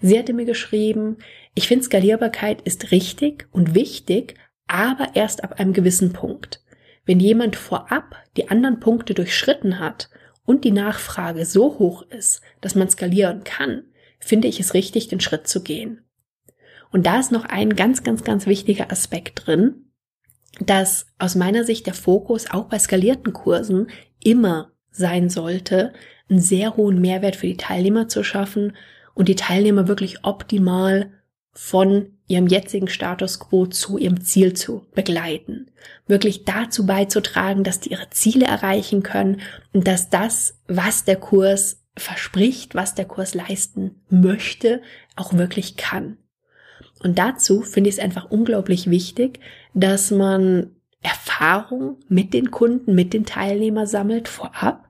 sie 0.03 0.19
hatte 0.19 0.35
mir 0.35 0.45
geschrieben, 0.45 1.17
ich 1.55 1.67
finde 1.67 1.85
Skalierbarkeit 1.85 2.61
ist 2.61 2.91
richtig 2.91 3.49
und 3.53 3.75
wichtig, 3.75 4.35
aber 4.67 5.09
erst 5.14 5.45
ab 5.45 5.59
einem 5.59 5.73
gewissen 5.73 6.12
Punkt. 6.12 6.62
Wenn 7.07 7.21
jemand 7.21 7.57
vorab 7.57 8.17
die 8.37 8.50
anderen 8.50 8.81
Punkte 8.81 9.14
durchschritten 9.14 9.79
hat 9.79 10.11
und 10.45 10.64
die 10.64 10.71
Nachfrage 10.71 11.47
so 11.47 11.79
hoch 11.79 12.03
ist, 12.03 12.43
dass 12.61 12.75
man 12.75 12.91
skalieren 12.91 13.45
kann, 13.45 13.85
finde 14.19 14.49
ich 14.49 14.61
es 14.61 14.75
richtig, 14.75 15.09
den 15.09 15.21
Schritt 15.21 15.49
zu 15.49 15.62
gehen. 15.62 16.05
Und 16.91 17.07
da 17.07 17.19
ist 17.19 17.33
noch 17.33 17.45
ein 17.47 17.76
ganz, 17.76 18.03
ganz, 18.03 18.25
ganz 18.25 18.47
wichtiger 18.47 18.93
Aspekt 18.93 19.47
drin, 19.47 19.84
dass 20.61 21.06
aus 21.18 21.34
meiner 21.34 21.64
Sicht 21.64 21.87
der 21.87 21.94
Fokus 21.94 22.50
auch 22.50 22.64
bei 22.64 22.78
skalierten 22.78 23.32
Kursen 23.32 23.88
immer 24.23 24.73
sein 24.90 25.28
sollte, 25.28 25.92
einen 26.28 26.40
sehr 26.40 26.76
hohen 26.76 27.00
Mehrwert 27.00 27.37
für 27.37 27.46
die 27.46 27.56
Teilnehmer 27.56 28.08
zu 28.08 28.23
schaffen 28.23 28.76
und 29.14 29.28
die 29.28 29.34
Teilnehmer 29.34 29.88
wirklich 29.88 30.25
optimal 30.25 31.11
von 31.52 32.14
ihrem 32.26 32.46
jetzigen 32.46 32.88
Status 32.88 33.38
quo 33.38 33.66
zu 33.66 33.99
ihrem 33.99 34.20
Ziel 34.23 34.54
zu 34.54 34.87
begleiten. 34.94 35.70
Wirklich 36.06 36.44
dazu 36.44 36.87
beizutragen, 36.87 37.64
dass 37.64 37.80
die 37.80 37.90
ihre 37.90 38.11
Ziele 38.11 38.46
erreichen 38.46 39.02
können 39.02 39.40
und 39.73 39.87
dass 39.87 40.11
das, 40.11 40.58
was 40.66 41.04
der 41.04 41.16
Kurs 41.16 41.82
verspricht, 41.96 42.75
was 42.75 42.94
der 42.94 43.04
Kurs 43.04 43.34
leisten 43.34 44.02
möchte, 44.08 44.82
auch 45.16 45.34
wirklich 45.34 45.76
kann. 45.76 46.16
Und 47.04 47.18
dazu 47.18 47.61
finde 47.61 47.90
ich 47.90 47.96
es 47.96 48.02
einfach 48.02 48.30
unglaublich 48.30 48.88
wichtig, 48.88 49.38
dass 49.75 50.11
man 50.11 50.70
Erfahrung 51.02 51.99
mit 52.08 52.32
den 52.32 52.50
Kunden, 52.50 52.94
mit 52.94 53.12
den 53.12 53.26
Teilnehmern 53.26 53.87
sammelt 53.87 54.26
vorab. 54.26 54.88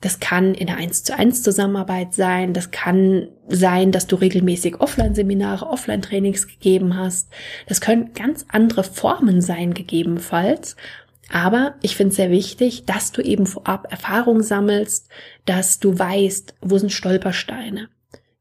Das 0.00 0.18
kann 0.18 0.54
in 0.54 0.66
der 0.66 0.78
1 0.78 1.04
zu 1.04 1.16
1 1.16 1.44
Zusammenarbeit 1.44 2.14
sein. 2.14 2.52
Das 2.52 2.72
kann 2.72 3.28
sein, 3.46 3.92
dass 3.92 4.08
du 4.08 4.16
regelmäßig 4.16 4.80
Offline-Seminare, 4.80 5.64
Offline-Trainings 5.64 6.48
gegeben 6.48 6.96
hast. 6.96 7.30
Das 7.68 7.80
können 7.80 8.12
ganz 8.12 8.44
andere 8.48 8.82
Formen 8.82 9.40
sein, 9.40 9.72
gegebenenfalls. 9.72 10.74
Aber 11.30 11.76
ich 11.80 11.94
finde 11.94 12.10
es 12.10 12.16
sehr 12.16 12.32
wichtig, 12.32 12.86
dass 12.86 13.12
du 13.12 13.22
eben 13.22 13.46
vorab 13.46 13.86
Erfahrung 13.92 14.42
sammelst, 14.42 15.08
dass 15.44 15.78
du 15.78 15.96
weißt, 15.96 16.56
wo 16.60 16.76
sind 16.78 16.90
Stolpersteine? 16.90 17.88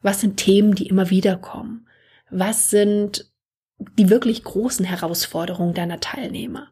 Was 0.01 0.21
sind 0.21 0.37
Themen, 0.37 0.73
die 0.73 0.87
immer 0.87 1.11
wieder 1.11 1.37
kommen? 1.37 1.85
Was 2.31 2.69
sind 2.69 3.31
die 3.97 4.09
wirklich 4.09 4.43
großen 4.43 4.85
Herausforderungen 4.85 5.73
deiner 5.73 5.99
Teilnehmer. 5.99 6.67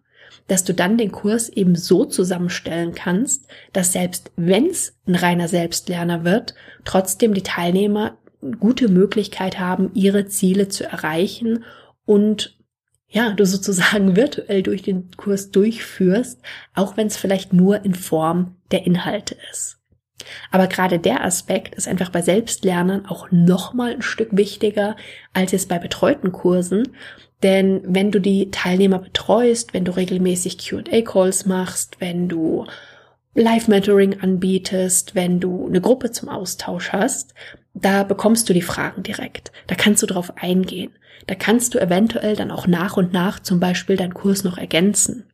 Dass 0.48 0.64
du 0.64 0.74
dann 0.74 0.98
den 0.98 1.12
Kurs 1.12 1.50
eben 1.50 1.76
so 1.76 2.06
zusammenstellen 2.06 2.94
kannst, 2.94 3.48
dass 3.74 3.94
selbst 3.94 4.32
wenn 4.36 4.68
es 4.68 4.96
ein 5.08 5.16
reiner 5.16 5.48
Selbstlerner 5.48 6.24
wird, 6.24 6.56
trotzdem 6.86 7.34
die 7.34 7.44
Teilnehmer 7.44 8.18
gute 8.60 8.90
Möglichkeit 8.90 9.60
haben, 9.60 9.92
ihre 9.94 10.28
Ziele 10.28 10.70
zu 10.70 10.86
erreichen 10.86 11.66
und 12.06 12.58
ja, 13.08 13.32
du 13.32 13.46
sozusagen 13.46 14.16
virtuell 14.16 14.64
durch 14.64 14.84
den 14.84 15.12
Kurs 15.18 15.52
durchführst, 15.52 16.42
auch 16.74 16.96
wenn 16.96 17.08
es 17.08 17.18
vielleicht 17.18 17.54
nur 17.54 17.84
in 17.84 17.96
Form 17.96 18.56
der 18.72 18.86
Inhalte 18.86 19.36
ist. 19.52 19.79
Aber 20.52 20.68
gerade 20.68 21.00
der 21.00 21.24
Aspekt 21.24 21.76
ist 21.76 21.88
einfach 21.88 22.10
bei 22.10 22.22
Selbstlernern 22.22 23.06
auch 23.06 23.28
nochmal 23.32 23.94
ein 23.94 24.02
Stück 24.02 24.30
wichtiger 24.32 24.96
als 25.34 25.52
jetzt 25.52 25.70
bei 25.70 25.80
betreuten 25.80 26.32
Kursen. 26.32 26.90
Denn 27.44 27.82
wenn 27.86 28.12
du 28.12 28.20
die 28.20 28.52
Teilnehmer 28.52 29.00
betreust, 29.00 29.74
wenn 29.74 29.86
du 29.86 29.96
regelmäßig 29.96 30.58
QA-Calls 30.58 31.46
machst, 31.46 32.02
wenn 32.02 32.28
du 32.28 32.66
Live-Mentoring 33.36 34.20
anbietest, 34.20 35.16
wenn 35.16 35.40
du 35.40 35.68
eine 35.68 35.80
Gruppe 35.80 36.12
zum 36.12 36.28
Austausch 36.30 36.92
hast, 36.92 37.34
da 37.74 38.04
bekommst 38.04 38.50
du 38.50 38.54
die 38.54 38.62
Fragen 38.62 39.04
direkt. 39.04 39.52
Da 39.68 39.76
kannst 39.76 40.04
du 40.04 40.08
drauf 40.08 40.34
eingehen. 40.36 40.92
Da 41.28 41.36
kannst 41.36 41.74
du 41.74 41.80
eventuell 41.80 42.36
dann 42.36 42.52
auch 42.52 42.68
nach 42.68 42.98
und 42.98 43.14
nach 43.14 43.40
zum 43.40 43.60
Beispiel 43.60 43.96
deinen 43.96 44.14
Kurs 44.14 44.44
noch 44.44 44.58
ergänzen. 44.58 45.26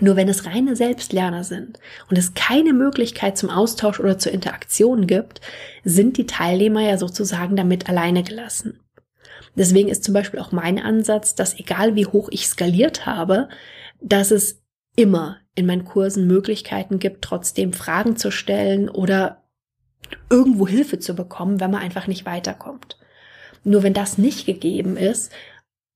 Nur 0.00 0.16
wenn 0.16 0.28
es 0.28 0.46
reine 0.46 0.74
Selbstlerner 0.74 1.44
sind 1.44 1.78
und 2.08 2.16
es 2.16 2.34
keine 2.34 2.72
Möglichkeit 2.72 3.36
zum 3.36 3.50
Austausch 3.50 4.00
oder 4.00 4.18
zur 4.18 4.32
Interaktion 4.32 5.06
gibt, 5.06 5.40
sind 5.84 6.16
die 6.16 6.26
Teilnehmer 6.26 6.80
ja 6.80 6.96
sozusagen 6.96 7.56
damit 7.56 7.88
alleine 7.88 8.22
gelassen. 8.22 8.80
Deswegen 9.54 9.90
ist 9.90 10.04
zum 10.04 10.14
Beispiel 10.14 10.40
auch 10.40 10.50
mein 10.50 10.78
Ansatz, 10.78 11.34
dass 11.34 11.58
egal 11.58 11.94
wie 11.94 12.06
hoch 12.06 12.28
ich 12.30 12.46
skaliert 12.46 13.04
habe, 13.04 13.48
dass 14.00 14.30
es 14.30 14.62
immer 14.96 15.38
in 15.54 15.66
meinen 15.66 15.84
Kursen 15.84 16.26
Möglichkeiten 16.26 16.98
gibt, 16.98 17.22
trotzdem 17.22 17.74
Fragen 17.74 18.16
zu 18.16 18.30
stellen 18.30 18.88
oder 18.88 19.42
irgendwo 20.30 20.66
Hilfe 20.66 20.98
zu 20.98 21.14
bekommen, 21.14 21.60
wenn 21.60 21.70
man 21.70 21.82
einfach 21.82 22.06
nicht 22.06 22.24
weiterkommt. 22.24 22.98
Nur 23.64 23.82
wenn 23.82 23.94
das 23.94 24.18
nicht 24.18 24.46
gegeben 24.46 24.96
ist, 24.96 25.30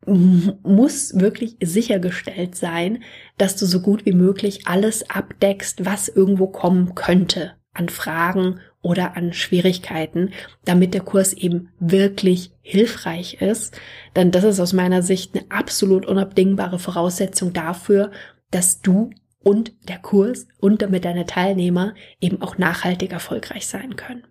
muss 0.07 1.19
wirklich 1.19 1.57
sichergestellt 1.63 2.55
sein, 2.55 3.03
dass 3.39 3.57
du 3.57 3.67
so 3.67 3.81
gut 3.81 4.07
wie 4.07 4.13
möglich 4.13 4.67
alles 4.67 5.11
abdeckst, 5.11 5.85
was 5.85 6.09
irgendwo 6.09 6.47
kommen 6.47 6.95
könnte 6.95 7.53
an 7.73 7.89
Fragen 7.89 8.61
oder 8.83 9.17
an 9.17 9.33
Schwierigkeiten, 9.33 10.31
damit 10.65 10.95
der 10.95 11.01
Kurs 11.03 11.33
eben 11.33 11.71
wirklich 11.79 12.53
hilfreich 12.63 13.43
ist. 13.43 13.79
Denn 14.15 14.31
das 14.31 14.45
ist 14.45 14.61
aus 14.61 14.73
meiner 14.73 15.03
Sicht 15.03 15.35
eine 15.35 15.45
absolut 15.51 16.07
unabdingbare 16.07 16.79
Voraussetzung 16.79 17.53
dafür, 17.53 18.13
dass 18.51 18.81
du 18.81 19.11
und 19.41 19.73
der 19.89 19.99
Kurs 19.99 20.47
und 20.59 20.83
damit 20.83 21.05
deine 21.05 21.27
Teilnehmer 21.27 21.95
eben 22.21 22.43
auch 22.43 22.59
nachhaltig 22.59 23.13
erfolgreich 23.13 23.67
sein 23.67 23.97
können. 23.97 24.25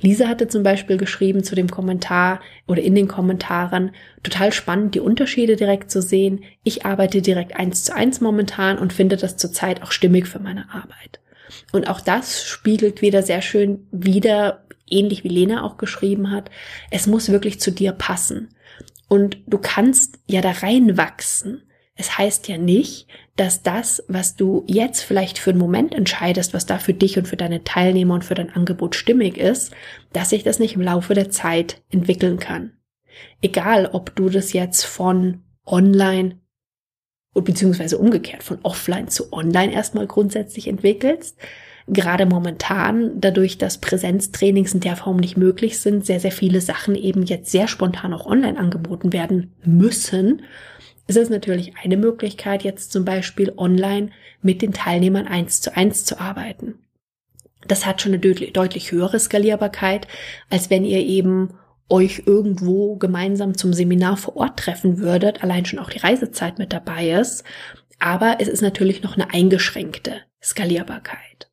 Lisa 0.00 0.28
hatte 0.28 0.48
zum 0.48 0.62
Beispiel 0.62 0.96
geschrieben 0.96 1.44
zu 1.44 1.54
dem 1.54 1.68
Kommentar 1.68 2.40
oder 2.66 2.82
in 2.82 2.94
den 2.94 3.08
Kommentaren, 3.08 3.92
total 4.22 4.52
spannend, 4.52 4.94
die 4.94 5.00
Unterschiede 5.00 5.56
direkt 5.56 5.90
zu 5.90 6.00
sehen. 6.00 6.44
Ich 6.62 6.86
arbeite 6.86 7.22
direkt 7.22 7.56
eins 7.56 7.84
zu 7.84 7.94
eins 7.94 8.20
momentan 8.20 8.78
und 8.78 8.92
finde 8.92 9.16
das 9.16 9.36
zurzeit 9.36 9.82
auch 9.82 9.92
stimmig 9.92 10.26
für 10.26 10.38
meine 10.38 10.70
Arbeit. 10.70 11.20
Und 11.72 11.88
auch 11.88 12.00
das 12.00 12.44
spiegelt 12.44 13.02
wieder 13.02 13.22
sehr 13.22 13.42
schön 13.42 13.86
wieder, 13.90 14.64
ähnlich 14.88 15.24
wie 15.24 15.28
Lena 15.28 15.62
auch 15.62 15.76
geschrieben 15.76 16.30
hat, 16.30 16.50
es 16.90 17.06
muss 17.06 17.30
wirklich 17.30 17.60
zu 17.60 17.70
dir 17.70 17.92
passen. 17.92 18.48
Und 19.08 19.38
du 19.46 19.58
kannst 19.58 20.18
ja 20.26 20.40
da 20.40 20.50
reinwachsen. 20.50 21.62
Es 21.96 22.18
heißt 22.18 22.48
ja 22.48 22.58
nicht, 22.58 23.06
dass 23.36 23.62
das, 23.62 24.02
was 24.08 24.34
du 24.34 24.64
jetzt 24.66 25.02
vielleicht 25.02 25.38
für 25.38 25.50
einen 25.50 25.60
Moment 25.60 25.94
entscheidest, 25.94 26.52
was 26.52 26.66
da 26.66 26.78
für 26.78 26.94
dich 26.94 27.18
und 27.18 27.28
für 27.28 27.36
deine 27.36 27.62
Teilnehmer 27.62 28.14
und 28.14 28.24
für 28.24 28.34
dein 28.34 28.50
Angebot 28.50 28.96
stimmig 28.96 29.38
ist, 29.38 29.72
dass 30.12 30.30
sich 30.30 30.42
das 30.42 30.58
nicht 30.58 30.74
im 30.74 30.82
Laufe 30.82 31.14
der 31.14 31.30
Zeit 31.30 31.82
entwickeln 31.90 32.38
kann. 32.38 32.72
Egal, 33.42 33.86
ob 33.92 34.14
du 34.16 34.28
das 34.28 34.52
jetzt 34.52 34.84
von 34.84 35.44
online 35.64 36.40
beziehungsweise 37.42 37.98
umgekehrt 37.98 38.42
von 38.42 38.58
offline 38.62 39.08
zu 39.08 39.32
online 39.32 39.72
erstmal 39.72 40.06
grundsätzlich 40.06 40.68
entwickelst. 40.68 41.36
Gerade 41.86 42.26
momentan, 42.26 43.20
dadurch, 43.20 43.58
dass 43.58 43.78
Präsenztrainings 43.78 44.72
in 44.72 44.80
der 44.80 44.96
Form 44.96 45.16
nicht 45.18 45.36
möglich 45.36 45.80
sind, 45.80 46.06
sehr, 46.06 46.20
sehr 46.20 46.32
viele 46.32 46.60
Sachen 46.60 46.94
eben 46.94 47.24
jetzt 47.24 47.50
sehr 47.50 47.68
spontan 47.68 48.14
auch 48.14 48.24
online 48.24 48.58
angeboten 48.58 49.12
werden 49.12 49.52
müssen 49.64 50.42
ist 51.06 51.16
es 51.16 51.30
natürlich 51.30 51.74
eine 51.82 51.96
Möglichkeit, 51.96 52.64
jetzt 52.64 52.92
zum 52.92 53.04
Beispiel 53.04 53.52
online 53.56 54.10
mit 54.42 54.62
den 54.62 54.72
Teilnehmern 54.72 55.26
eins 55.26 55.60
zu 55.60 55.76
eins 55.76 56.04
zu 56.04 56.18
arbeiten. 56.18 56.78
Das 57.66 57.86
hat 57.86 58.00
schon 58.00 58.12
eine 58.12 58.20
deutlich 58.20 58.92
höhere 58.92 59.18
Skalierbarkeit, 59.18 60.06
als 60.50 60.70
wenn 60.70 60.84
ihr 60.84 61.00
eben 61.00 61.54
euch 61.88 62.22
irgendwo 62.26 62.96
gemeinsam 62.96 63.56
zum 63.56 63.72
Seminar 63.72 64.16
vor 64.16 64.36
Ort 64.36 64.58
treffen 64.58 64.98
würdet, 64.98 65.42
allein 65.42 65.64
schon 65.64 65.78
auch 65.78 65.90
die 65.90 65.98
Reisezeit 65.98 66.58
mit 66.58 66.72
dabei 66.72 67.10
ist. 67.10 67.44
Aber 67.98 68.36
es 68.40 68.48
ist 68.48 68.62
natürlich 68.62 69.02
noch 69.02 69.14
eine 69.14 69.32
eingeschränkte 69.32 70.22
Skalierbarkeit. 70.42 71.50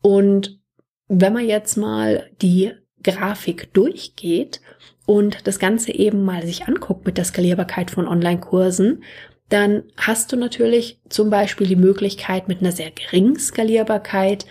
Und 0.00 0.60
wenn 1.08 1.32
man 1.32 1.46
jetzt 1.46 1.76
mal 1.76 2.28
die 2.40 2.72
Grafik 3.02 3.72
durchgeht 3.72 4.60
und 5.06 5.46
das 5.46 5.58
Ganze 5.58 5.92
eben 5.92 6.24
mal 6.24 6.46
sich 6.46 6.66
anguckt 6.66 7.06
mit 7.06 7.18
der 7.18 7.24
Skalierbarkeit 7.24 7.90
von 7.90 8.06
Online-Kursen, 8.06 9.02
dann 9.48 9.82
hast 9.96 10.32
du 10.32 10.36
natürlich 10.36 11.00
zum 11.08 11.28
Beispiel 11.28 11.66
die 11.66 11.76
Möglichkeit 11.76 12.48
mit 12.48 12.60
einer 12.60 12.72
sehr 12.72 12.90
geringen 12.90 13.38
Skalierbarkeit 13.38 14.46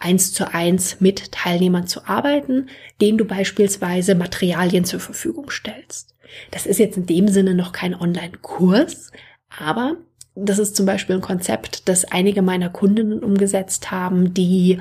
eins 0.00 0.32
zu 0.32 0.52
eins 0.52 1.00
mit 1.00 1.30
Teilnehmern 1.30 1.86
zu 1.86 2.06
arbeiten, 2.06 2.68
denen 3.00 3.18
du 3.18 3.24
beispielsweise 3.24 4.14
Materialien 4.14 4.84
zur 4.84 4.98
Verfügung 4.98 5.50
stellst. 5.50 6.16
Das 6.50 6.66
ist 6.66 6.78
jetzt 6.78 6.96
in 6.96 7.06
dem 7.06 7.28
Sinne 7.28 7.54
noch 7.54 7.72
kein 7.72 7.94
Online-Kurs, 7.94 9.12
aber 9.56 9.96
das 10.34 10.58
ist 10.58 10.74
zum 10.74 10.86
Beispiel 10.86 11.16
ein 11.16 11.22
Konzept, 11.22 11.88
das 11.88 12.04
einige 12.04 12.40
meiner 12.40 12.70
Kundinnen 12.70 13.22
umgesetzt 13.22 13.90
haben, 13.90 14.32
die 14.32 14.80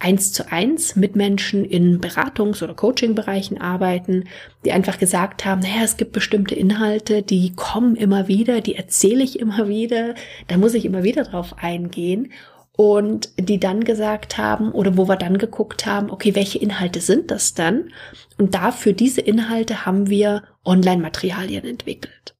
eins 0.00 0.32
zu 0.32 0.50
eins 0.50 0.96
mit 0.96 1.14
Menschen 1.14 1.64
in 1.64 2.00
Beratungs- 2.00 2.62
oder 2.64 2.74
Coaching-Bereichen 2.74 3.60
arbeiten, 3.60 4.24
die 4.64 4.72
einfach 4.72 4.98
gesagt 4.98 5.44
haben, 5.44 5.60
naja, 5.60 5.82
es 5.84 5.98
gibt 5.98 6.12
bestimmte 6.12 6.54
Inhalte, 6.54 7.22
die 7.22 7.54
kommen 7.54 7.96
immer 7.96 8.26
wieder, 8.26 8.62
die 8.62 8.74
erzähle 8.74 9.22
ich 9.22 9.38
immer 9.38 9.68
wieder, 9.68 10.14
da 10.48 10.56
muss 10.56 10.74
ich 10.74 10.86
immer 10.86 11.02
wieder 11.02 11.24
drauf 11.24 11.54
eingehen 11.58 12.32
und 12.72 13.28
die 13.38 13.60
dann 13.60 13.84
gesagt 13.84 14.38
haben 14.38 14.72
oder 14.72 14.96
wo 14.96 15.06
wir 15.06 15.16
dann 15.16 15.36
geguckt 15.36 15.84
haben, 15.84 16.10
okay, 16.10 16.34
welche 16.34 16.58
Inhalte 16.58 17.00
sind 17.00 17.30
das 17.30 17.52
dann? 17.52 17.90
Und 18.38 18.54
dafür 18.54 18.94
diese 18.94 19.20
Inhalte 19.20 19.84
haben 19.84 20.08
wir 20.08 20.44
Online-Materialien 20.64 21.66
entwickelt. 21.66 22.36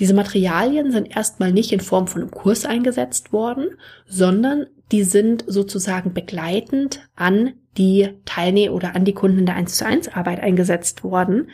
Diese 0.00 0.14
Materialien 0.14 0.90
sind 0.90 1.14
erstmal 1.14 1.52
nicht 1.52 1.70
in 1.72 1.80
Form 1.80 2.08
von 2.08 2.22
einem 2.22 2.30
Kurs 2.32 2.64
eingesetzt 2.64 3.32
worden, 3.32 3.76
sondern 4.06 4.66
die 4.92 5.04
sind 5.04 5.44
sozusagen 5.46 6.12
begleitend 6.12 7.08
an 7.14 7.54
die 7.76 8.10
Teilnehmer 8.24 8.74
oder 8.74 8.96
an 8.96 9.04
die 9.04 9.14
Kunden 9.14 9.46
der 9.46 9.54
1 9.54 9.76
zu 9.76 9.86
1 9.86 10.08
Arbeit 10.08 10.40
eingesetzt 10.40 11.04
worden, 11.04 11.50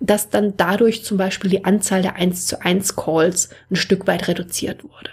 dass 0.00 0.28
dann 0.28 0.56
dadurch 0.56 1.04
zum 1.04 1.16
Beispiel 1.16 1.50
die 1.50 1.64
Anzahl 1.64 2.02
der 2.02 2.16
1 2.16 2.46
zu 2.46 2.60
1 2.60 2.96
Calls 2.96 3.50
ein 3.70 3.76
Stück 3.76 4.06
weit 4.06 4.26
reduziert 4.26 4.82
wurde. 4.82 5.10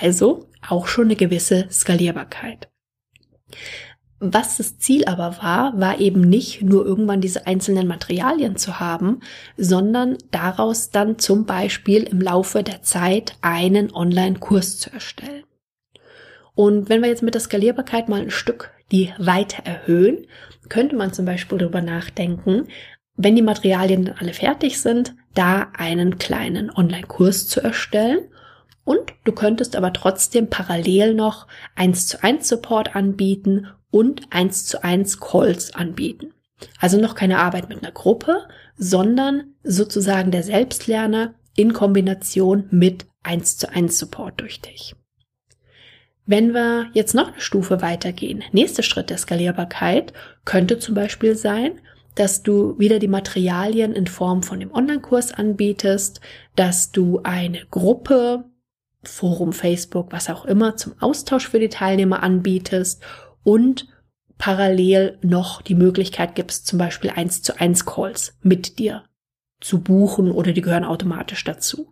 Also 0.00 0.48
auch 0.68 0.86
schon 0.86 1.06
eine 1.06 1.16
gewisse 1.16 1.66
Skalierbarkeit. 1.70 2.68
Was 4.18 4.56
das 4.56 4.78
Ziel 4.78 5.04
aber 5.04 5.38
war, 5.42 5.78
war 5.78 6.00
eben 6.00 6.22
nicht 6.22 6.62
nur 6.62 6.86
irgendwann 6.86 7.20
diese 7.20 7.46
einzelnen 7.46 7.86
Materialien 7.86 8.56
zu 8.56 8.80
haben, 8.80 9.20
sondern 9.58 10.16
daraus 10.30 10.90
dann 10.90 11.18
zum 11.18 11.44
Beispiel 11.44 12.04
im 12.04 12.20
Laufe 12.22 12.62
der 12.62 12.82
Zeit 12.82 13.36
einen 13.42 13.94
Online-Kurs 13.94 14.78
zu 14.78 14.90
erstellen. 14.90 15.45
Und 16.56 16.88
wenn 16.88 17.02
wir 17.02 17.08
jetzt 17.08 17.22
mit 17.22 17.34
der 17.34 17.42
Skalierbarkeit 17.42 18.08
mal 18.08 18.22
ein 18.22 18.30
Stück 18.30 18.72
die 18.90 19.12
Weite 19.18 19.64
erhöhen, 19.64 20.26
könnte 20.70 20.96
man 20.96 21.12
zum 21.12 21.26
Beispiel 21.26 21.58
darüber 21.58 21.82
nachdenken, 21.82 22.66
wenn 23.14 23.36
die 23.36 23.42
Materialien 23.42 24.06
dann 24.06 24.16
alle 24.18 24.32
fertig 24.32 24.80
sind, 24.80 25.14
da 25.34 25.68
einen 25.76 26.18
kleinen 26.18 26.70
Online-Kurs 26.70 27.46
zu 27.46 27.60
erstellen 27.60 28.20
und 28.84 29.12
du 29.24 29.32
könntest 29.32 29.76
aber 29.76 29.92
trotzdem 29.92 30.48
parallel 30.48 31.14
noch 31.14 31.46
1 31.74 32.06
zu 32.06 32.22
1 32.22 32.48
Support 32.48 32.96
anbieten 32.96 33.68
und 33.90 34.22
1 34.30 34.64
zu 34.64 34.82
1 34.82 35.20
Calls 35.20 35.74
anbieten. 35.74 36.32
Also 36.80 36.98
noch 36.98 37.14
keine 37.14 37.38
Arbeit 37.38 37.68
mit 37.68 37.82
einer 37.82 37.92
Gruppe, 37.92 38.48
sondern 38.78 39.54
sozusagen 39.62 40.30
der 40.30 40.42
Selbstlerner 40.42 41.34
in 41.54 41.74
Kombination 41.74 42.66
mit 42.70 43.04
1 43.24 43.58
zu 43.58 43.70
1 43.70 43.98
Support 43.98 44.40
durch 44.40 44.62
dich. 44.62 44.94
Wenn 46.26 46.52
wir 46.54 46.90
jetzt 46.92 47.14
noch 47.14 47.28
eine 47.28 47.40
Stufe 47.40 47.82
weitergehen, 47.82 48.42
nächster 48.50 48.82
Schritt 48.82 49.10
der 49.10 49.18
Skalierbarkeit 49.18 50.12
könnte 50.44 50.78
zum 50.78 50.94
Beispiel 50.96 51.36
sein, 51.36 51.80
dass 52.16 52.42
du 52.42 52.76
wieder 52.78 52.98
die 52.98 53.08
Materialien 53.08 53.92
in 53.92 54.08
Form 54.08 54.42
von 54.42 54.58
dem 54.58 54.72
Online-Kurs 54.72 55.32
anbietest, 55.32 56.20
dass 56.56 56.90
du 56.90 57.20
eine 57.22 57.64
Gruppe 57.70 58.44
Forum, 59.04 59.52
Facebook, 59.52 60.10
was 60.10 60.28
auch 60.28 60.44
immer, 60.46 60.76
zum 60.76 60.94
Austausch 60.98 61.48
für 61.48 61.60
die 61.60 61.68
Teilnehmer 61.68 62.24
anbietest 62.24 63.02
und 63.44 63.86
parallel 64.36 65.18
noch 65.22 65.62
die 65.62 65.76
Möglichkeit 65.76 66.34
gibst, 66.34 66.66
zum 66.66 66.78
Beispiel 66.78 67.10
eins 67.10 67.42
zu 67.42 67.60
eins 67.60 67.86
Calls 67.86 68.36
mit 68.42 68.80
dir 68.80 69.04
zu 69.60 69.80
buchen 69.80 70.30
oder 70.30 70.52
die 70.52 70.60
gehören 70.60 70.84
automatisch 70.84 71.44
dazu. 71.44 71.90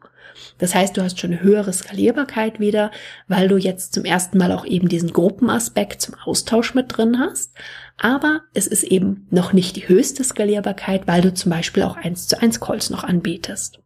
Das 0.59 0.74
heißt, 0.74 0.96
du 0.96 1.03
hast 1.03 1.20
schon 1.20 1.33
eine 1.33 1.42
höhere 1.42 1.72
Skalierbarkeit 1.72 2.61
wieder, 2.61 2.90
weil 3.29 3.48
du 3.48 3.57
jetzt 3.57 3.94
zum 3.94 4.05
ersten 4.05 4.38
Mal 4.38 4.53
auch 4.53 4.64
eben 4.64 4.88
diesen 4.88 5.12
Gruppenaspekt 5.12 6.00
zum 6.00 6.14
Austausch 6.24 6.74
mit 6.74 6.96
drin 6.96 7.18
hast. 7.18 7.55
Aber 7.96 8.42
es 8.53 8.66
ist 8.66 8.85
eben 8.85 9.27
noch 9.31 9.53
nicht 9.53 9.77
die 9.77 9.88
höchste 9.88 10.24
Skalierbarkeit, 10.24 11.07
weil 11.07 11.22
du 11.22 11.33
zum 11.33 11.50
Beispiel 11.50 11.85
auch 11.85 11.96
eins 11.96 12.27
zu 12.27 12.40
eins 12.40 12.61
Calls 12.61 12.90
noch 12.90 13.05
anbietest. 13.05 13.81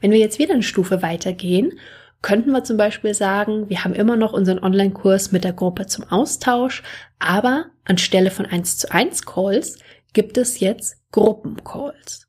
Wenn 0.00 0.10
wir 0.10 0.18
jetzt 0.18 0.38
wieder 0.38 0.54
eine 0.54 0.62
Stufe 0.62 1.02
weitergehen, 1.02 1.78
könnten 2.22 2.52
wir 2.52 2.64
zum 2.64 2.78
Beispiel 2.78 3.12
sagen, 3.12 3.68
wir 3.68 3.84
haben 3.84 3.94
immer 3.94 4.16
noch 4.16 4.32
unseren 4.32 4.58
Online-Kurs 4.58 5.30
mit 5.30 5.44
der 5.44 5.52
Gruppe 5.52 5.86
zum 5.86 6.04
Austausch, 6.04 6.82
aber 7.18 7.66
anstelle 7.84 8.30
von 8.30 8.46
1 8.46 8.78
zu 8.78 8.90
1 8.90 9.26
Calls 9.26 9.78
gibt 10.14 10.38
es 10.38 10.60
jetzt 10.60 10.96
Gruppencalls. 11.12 12.23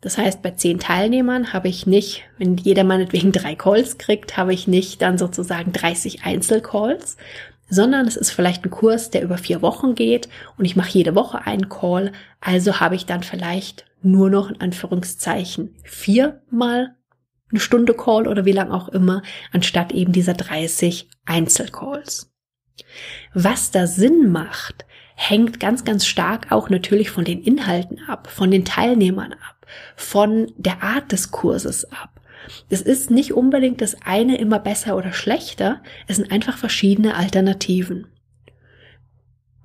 Das 0.00 0.16
heißt, 0.16 0.42
bei 0.42 0.52
zehn 0.52 0.78
Teilnehmern 0.78 1.52
habe 1.52 1.68
ich 1.68 1.86
nicht, 1.86 2.22
wenn 2.38 2.56
jeder 2.56 2.84
meinetwegen 2.84 3.32
drei 3.32 3.54
Calls 3.56 3.98
kriegt, 3.98 4.36
habe 4.36 4.54
ich 4.54 4.68
nicht 4.68 5.02
dann 5.02 5.18
sozusagen 5.18 5.72
30 5.72 6.24
Einzelcalls, 6.24 7.16
sondern 7.68 8.06
es 8.06 8.16
ist 8.16 8.30
vielleicht 8.30 8.64
ein 8.64 8.70
Kurs, 8.70 9.10
der 9.10 9.22
über 9.22 9.38
vier 9.38 9.60
Wochen 9.60 9.94
geht 9.94 10.28
und 10.56 10.64
ich 10.64 10.76
mache 10.76 10.90
jede 10.90 11.14
Woche 11.14 11.46
einen 11.46 11.68
Call. 11.68 12.12
Also 12.40 12.80
habe 12.80 12.94
ich 12.94 13.06
dann 13.06 13.22
vielleicht 13.22 13.86
nur 14.00 14.30
noch 14.30 14.50
in 14.50 14.60
Anführungszeichen 14.60 15.74
viermal 15.82 16.94
eine 17.50 17.60
Stunde 17.60 17.94
Call 17.94 18.28
oder 18.28 18.44
wie 18.44 18.52
lang 18.52 18.70
auch 18.70 18.88
immer, 18.88 19.22
anstatt 19.52 19.92
eben 19.92 20.12
dieser 20.12 20.34
30 20.34 21.08
Einzelcalls. 21.24 22.30
Was 23.34 23.70
da 23.70 23.86
Sinn 23.86 24.30
macht, 24.30 24.84
hängt 25.14 25.58
ganz, 25.58 25.84
ganz 25.84 26.06
stark 26.06 26.52
auch 26.52 26.70
natürlich 26.70 27.10
von 27.10 27.24
den 27.24 27.42
Inhalten 27.42 27.98
ab, 28.06 28.28
von 28.30 28.50
den 28.50 28.64
Teilnehmern 28.64 29.32
ab, 29.32 29.57
von 29.96 30.52
der 30.56 30.82
Art 30.82 31.12
des 31.12 31.30
Kurses 31.30 31.84
ab. 31.92 32.10
Es 32.70 32.80
ist 32.80 33.10
nicht 33.10 33.32
unbedingt 33.32 33.80
das 33.80 33.96
eine 34.04 34.38
immer 34.38 34.58
besser 34.58 34.96
oder 34.96 35.12
schlechter, 35.12 35.82
es 36.06 36.16
sind 36.16 36.30
einfach 36.30 36.56
verschiedene 36.56 37.14
Alternativen. 37.14 38.06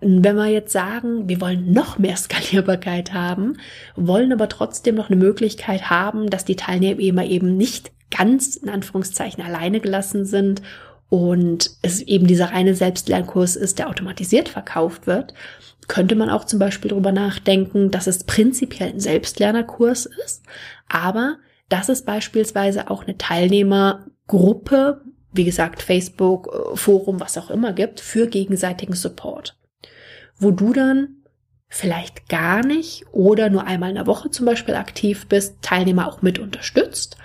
Wenn 0.02 0.36
wir 0.36 0.48
jetzt 0.48 0.74
sagen, 0.74 1.30
wir 1.30 1.39
wollen 1.39 1.72
noch 1.72 1.98
mehr 1.98 2.16
Skalierbarkeit 2.18 3.13
haben, 3.13 3.58
wollen 3.96 4.34
aber 4.34 4.50
trotzdem 4.50 4.96
noch 4.96 5.10
eine 5.10 5.16
Möglichkeit 5.16 5.89
haben, 5.89 6.30
dass 6.30 6.46
die 6.46 6.58
Teilnehmer 6.58 7.24
eben 7.24 7.56
nicht 7.56 7.92
ganz 8.12 8.58
in 8.58 8.70
Anführungszeichen 8.70 9.44
alleine 9.44 9.80
gelassen 9.80 10.26
sind 10.26 10.62
und 11.13 11.69
es 11.84 12.02
eben 12.02 12.26
dieser 12.26 12.54
reine 12.54 12.73
Selbstlernkurs 12.73 13.56
ist, 13.56 13.78
der 13.78 13.89
automatisiert 13.89 14.49
verkauft 14.49 15.06
wird, 15.06 15.36
könnte 15.88 16.15
man 16.15 16.32
auch 16.32 16.45
zum 16.45 16.58
Beispiel 16.58 16.89
darüber 16.89 17.12
nachdenken, 17.12 17.91
dass 17.91 18.08
es 18.08 18.23
prinzipiell 18.23 18.89
ein 18.89 18.99
Selbstlernerkurs 18.99 20.10
ist, 20.26 20.43
aber 20.89 21.38
dass 21.69 21.89
es 21.89 22.04
beispielsweise 22.04 22.89
auch 22.89 23.04
eine 23.04 23.17
Teilnehmergruppe, 23.17 25.02
wie 25.34 25.43
gesagt, 25.43 25.84
Facebook, 25.84 26.47
äh, 26.47 26.76
Forum, 26.76 27.19
was 27.19 27.38
auch 27.38 27.52
immer 27.52 27.73
gibt, 27.73 27.99
für 27.99 28.26
gegenseitigen 28.26 28.95
Support 28.95 29.56
wo 30.38 30.52
du 30.52 30.73
dann 30.73 31.17
vielleicht 31.67 32.30
gar 32.30 32.65
nicht 32.65 33.06
oder 33.12 33.49
nur 33.49 33.65
einmal 33.65 33.89
in 33.89 33.95
der 33.95 34.08
Woche 34.08 34.30
zum 34.30 34.45
Beispiel 34.45 34.76
aktiv 34.76 35.28
bist, 35.28 35.58
Teilnehmer 35.62 36.08
auch 36.08 36.21
mit 36.21 36.38
unterstützt. 36.38 37.17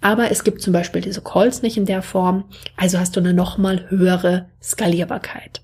Aber 0.00 0.30
es 0.30 0.44
gibt 0.44 0.60
zum 0.60 0.72
Beispiel 0.72 1.00
diese 1.00 1.22
Calls 1.22 1.62
nicht 1.62 1.76
in 1.76 1.86
der 1.86 2.02
Form, 2.02 2.44
also 2.76 2.98
hast 2.98 3.16
du 3.16 3.20
eine 3.20 3.32
nochmal 3.32 3.88
höhere 3.88 4.50
Skalierbarkeit. 4.62 5.62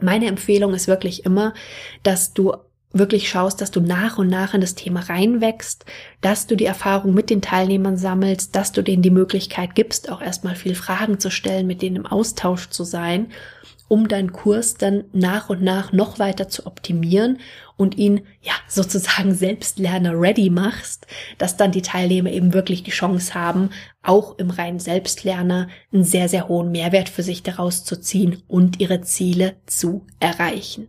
Meine 0.00 0.26
Empfehlung 0.26 0.74
ist 0.74 0.88
wirklich 0.88 1.24
immer, 1.24 1.54
dass 2.02 2.34
du 2.34 2.54
wirklich 2.94 3.28
schaust, 3.28 3.60
dass 3.60 3.70
du 3.70 3.80
nach 3.80 4.18
und 4.18 4.28
nach 4.28 4.54
in 4.54 4.60
das 4.60 4.74
Thema 4.74 5.00
reinwächst, 5.00 5.84
dass 6.20 6.46
du 6.46 6.56
die 6.56 6.64
Erfahrung 6.64 7.12
mit 7.12 7.28
den 7.28 7.42
Teilnehmern 7.42 7.96
sammelst, 7.96 8.56
dass 8.56 8.72
du 8.72 8.82
denen 8.82 9.02
die 9.02 9.10
Möglichkeit 9.10 9.74
gibst, 9.74 10.10
auch 10.10 10.22
erstmal 10.22 10.56
viel 10.56 10.74
Fragen 10.74 11.20
zu 11.20 11.30
stellen, 11.30 11.66
mit 11.66 11.82
denen 11.82 11.96
im 11.96 12.06
Austausch 12.06 12.70
zu 12.70 12.84
sein 12.84 13.28
um 13.88 14.08
deinen 14.08 14.32
Kurs 14.32 14.74
dann 14.74 15.04
nach 15.12 15.50
und 15.50 15.62
nach 15.62 15.92
noch 15.92 16.18
weiter 16.18 16.48
zu 16.48 16.66
optimieren 16.66 17.38
und 17.76 17.96
ihn 17.96 18.22
ja 18.40 18.52
sozusagen 18.68 19.34
Selbstlerner 19.34 20.18
ready 20.18 20.50
machst, 20.50 21.06
dass 21.38 21.56
dann 21.56 21.72
die 21.72 21.82
Teilnehmer 21.82 22.30
eben 22.30 22.54
wirklich 22.54 22.82
die 22.82 22.90
Chance 22.90 23.34
haben, 23.34 23.70
auch 24.02 24.38
im 24.38 24.50
reinen 24.50 24.80
Selbstlerner 24.80 25.68
einen 25.92 26.04
sehr, 26.04 26.28
sehr 26.28 26.48
hohen 26.48 26.72
Mehrwert 26.72 27.08
für 27.08 27.22
sich 27.22 27.42
daraus 27.42 27.84
zu 27.84 28.00
ziehen 28.00 28.42
und 28.48 28.80
ihre 28.80 29.02
Ziele 29.02 29.56
zu 29.66 30.06
erreichen. 30.20 30.88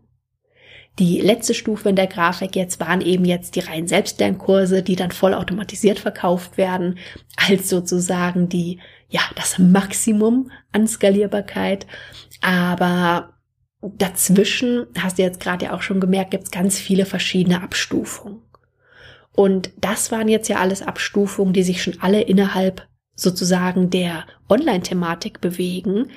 Die 1.00 1.20
letzte 1.20 1.54
Stufe 1.54 1.90
in 1.90 1.98
der 1.98 2.08
Grafik 2.08 2.56
jetzt 2.56 2.80
waren 2.80 3.02
eben 3.02 3.26
jetzt 3.26 3.56
die 3.56 3.60
reinen 3.60 3.88
Selbstlernkurse, 3.88 4.82
die 4.82 4.96
dann 4.96 5.12
vollautomatisiert 5.12 6.00
verkauft 6.00 6.58
werden, 6.58 6.98
als 7.36 7.70
sozusagen 7.70 8.48
die, 8.48 8.80
ja, 9.10 9.22
das 9.36 9.60
Maximum 9.60 10.52
an 10.72 10.88
Skalierbarkeit. 10.88 11.86
Aber 12.42 13.34
dazwischen, 13.82 14.88
hast 14.98 15.18
du 15.18 15.24
jetzt 15.24 15.42
gerade 15.42 15.66
ja 15.66 15.74
auch 15.74 15.82
schon 15.82 16.00
gemerkt, 16.00 16.32
gibt 16.32 16.46
es 16.46 16.52
ganz 16.52 16.80
viele 16.80 17.06
verschiedene 17.06 17.62
Abstufungen. 17.62 18.42
Und 19.34 19.72
das 19.78 20.12
waren 20.14 20.30
jetzt 20.30 20.48
ja 20.48 20.60
alles 20.60 20.82
Abstufungen, 20.82 21.54
die 21.54 21.64
sich 21.64 21.84
schon 21.84 22.00
alle 22.00 22.22
innerhalb 22.22 22.88
sozusagen 23.16 23.90
der 23.90 24.26
Online-Thematik 24.50 25.42
bewegen. 25.42 26.08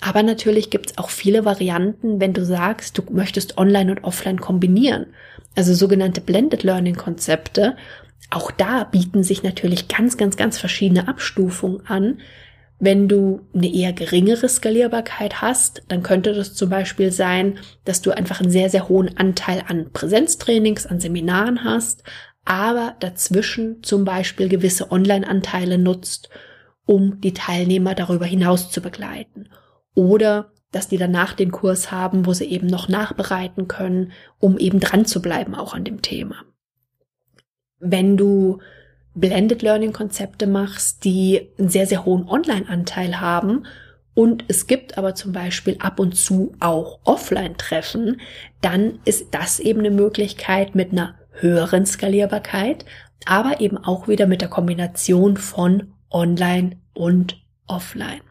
Aber 0.00 0.22
natürlich 0.22 0.70
gibt 0.70 0.90
es 0.90 0.98
auch 0.98 1.10
viele 1.10 1.44
Varianten, 1.44 2.20
wenn 2.20 2.32
du 2.32 2.44
sagst, 2.44 2.98
du 2.98 3.02
möchtest 3.10 3.58
Online 3.58 3.92
und 3.92 4.04
Offline 4.04 4.40
kombinieren. 4.40 5.06
Also 5.56 5.74
sogenannte 5.74 6.20
Blended 6.20 6.62
Learning 6.62 6.96
Konzepte. 6.96 7.76
Auch 8.30 8.50
da 8.50 8.84
bieten 8.84 9.22
sich 9.22 9.42
natürlich 9.42 9.88
ganz, 9.88 10.16
ganz, 10.16 10.36
ganz 10.36 10.58
verschiedene 10.58 11.08
Abstufungen 11.08 11.86
an. 11.86 12.18
Wenn 12.80 13.08
du 13.08 13.40
eine 13.54 13.72
eher 13.72 13.92
geringere 13.92 14.48
Skalierbarkeit 14.48 15.42
hast, 15.42 15.82
dann 15.88 16.04
könnte 16.04 16.32
das 16.32 16.54
zum 16.54 16.70
Beispiel 16.70 17.10
sein, 17.10 17.58
dass 17.84 18.02
du 18.02 18.12
einfach 18.12 18.40
einen 18.40 18.52
sehr, 18.52 18.70
sehr 18.70 18.88
hohen 18.88 19.16
Anteil 19.16 19.64
an 19.66 19.90
Präsenztrainings, 19.92 20.86
an 20.86 21.00
Seminaren 21.00 21.64
hast, 21.64 22.04
aber 22.44 22.94
dazwischen 23.00 23.82
zum 23.82 24.04
Beispiel 24.04 24.48
gewisse 24.48 24.92
Online-Anteile 24.92 25.76
nutzt, 25.76 26.30
um 26.88 27.20
die 27.20 27.34
Teilnehmer 27.34 27.94
darüber 27.94 28.24
hinaus 28.24 28.70
zu 28.70 28.80
begleiten. 28.80 29.50
Oder 29.94 30.52
dass 30.72 30.88
die 30.88 30.96
danach 30.96 31.34
den 31.34 31.52
Kurs 31.52 31.92
haben, 31.92 32.24
wo 32.24 32.32
sie 32.32 32.46
eben 32.46 32.66
noch 32.66 32.88
nachbereiten 32.88 33.68
können, 33.68 34.12
um 34.38 34.56
eben 34.56 34.80
dran 34.80 35.04
zu 35.04 35.20
bleiben 35.20 35.54
auch 35.54 35.74
an 35.74 35.84
dem 35.84 36.00
Thema. 36.00 36.36
Wenn 37.78 38.16
du 38.16 38.60
Blended 39.14 39.60
Learning 39.60 39.92
Konzepte 39.92 40.46
machst, 40.46 41.04
die 41.04 41.50
einen 41.58 41.68
sehr, 41.68 41.86
sehr 41.86 42.06
hohen 42.06 42.26
Online-Anteil 42.26 43.20
haben 43.20 43.66
und 44.14 44.46
es 44.48 44.66
gibt 44.66 44.96
aber 44.96 45.14
zum 45.14 45.32
Beispiel 45.32 45.76
ab 45.80 46.00
und 46.00 46.16
zu 46.16 46.54
auch 46.58 47.00
Offline-Treffen, 47.04 48.18
dann 48.62 48.98
ist 49.04 49.34
das 49.34 49.60
eben 49.60 49.80
eine 49.80 49.90
Möglichkeit 49.90 50.74
mit 50.74 50.92
einer 50.92 51.16
höheren 51.32 51.84
Skalierbarkeit, 51.84 52.86
aber 53.26 53.60
eben 53.60 53.76
auch 53.76 54.08
wieder 54.08 54.26
mit 54.26 54.40
der 54.40 54.48
Kombination 54.48 55.36
von 55.36 55.92
Online 56.10 56.78
und 56.94 57.40
Offline. 57.66 58.22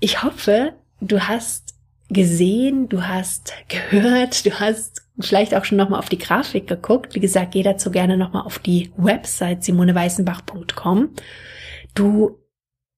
Ich 0.00 0.22
hoffe, 0.22 0.74
du 1.00 1.20
hast 1.20 1.74
gesehen, 2.08 2.88
du 2.88 3.06
hast 3.06 3.52
gehört, 3.68 4.46
du 4.46 4.58
hast 4.58 5.02
vielleicht 5.18 5.54
auch 5.54 5.64
schon 5.64 5.78
nochmal 5.78 5.98
auf 5.98 6.08
die 6.08 6.18
Grafik 6.18 6.66
geguckt. 6.66 7.14
Wie 7.14 7.20
gesagt, 7.20 7.52
geh 7.52 7.62
dazu 7.62 7.90
gerne 7.90 8.16
nochmal 8.16 8.42
auf 8.42 8.58
die 8.58 8.92
Website 8.96 9.64
simoneweißenbach.com. 9.64 11.10
Du 11.94 12.38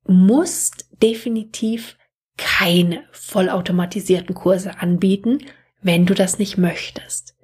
musst 0.07 0.87
definitiv 1.03 1.97
keine 2.37 3.05
vollautomatisierten 3.13 4.35
Kurse 4.35 4.81
anbieten, 4.81 5.39
wenn 5.83 6.07
du 6.07 6.15
das 6.15 6.39
nicht 6.39 6.59
möchtest. 6.59 7.35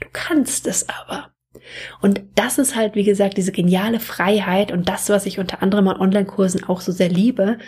Du 0.00 0.08
kannst 0.12 0.66
es 0.66 0.88
aber. 0.88 1.32
Und 2.00 2.22
das 2.34 2.58
ist 2.58 2.76
halt, 2.76 2.94
wie 2.94 3.04
gesagt, 3.04 3.36
diese 3.36 3.52
geniale 3.52 4.00
Freiheit 4.00 4.72
und 4.72 4.88
das, 4.88 5.08
was 5.08 5.26
ich 5.26 5.38
unter 5.38 5.62
anderem 5.62 5.88
an 5.88 6.00
Online-Kursen 6.00 6.64
auch 6.64 6.80
so 6.80 6.92
sehr 6.92 7.08
liebe, 7.08 7.58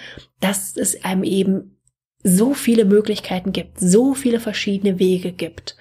dass 0.41 0.77
es 0.77 1.05
einem 1.05 1.25
eben 1.25 1.79
so 2.23 2.55
viele 2.55 2.85
Möglichkeiten 2.85 3.53
gibt, 3.53 3.79
so 3.79 4.15
viele 4.15 4.41
verschiedene 4.41 4.99
Wege 4.99 5.33
gibt. 5.33 5.77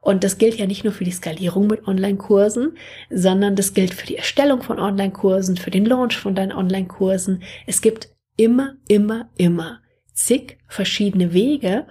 Und 0.00 0.24
das 0.24 0.36
gilt 0.36 0.56
ja 0.56 0.66
nicht 0.66 0.82
nur 0.82 0.92
für 0.92 1.04
die 1.04 1.12
Skalierung 1.12 1.68
mit 1.68 1.86
Online-Kursen, 1.86 2.76
sondern 3.08 3.54
das 3.54 3.72
gilt 3.72 3.94
für 3.94 4.06
die 4.06 4.16
Erstellung 4.16 4.62
von 4.62 4.80
Online-Kursen, 4.80 5.56
für 5.56 5.70
den 5.70 5.86
Launch 5.86 6.16
von 6.16 6.34
deinen 6.34 6.52
Online-Kursen. 6.52 7.42
Es 7.66 7.82
gibt 7.82 8.08
immer, 8.36 8.74
immer, 8.88 9.30
immer 9.36 9.80
zig 10.12 10.58
verschiedene 10.66 11.32
Wege 11.32 11.86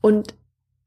und 0.00 0.34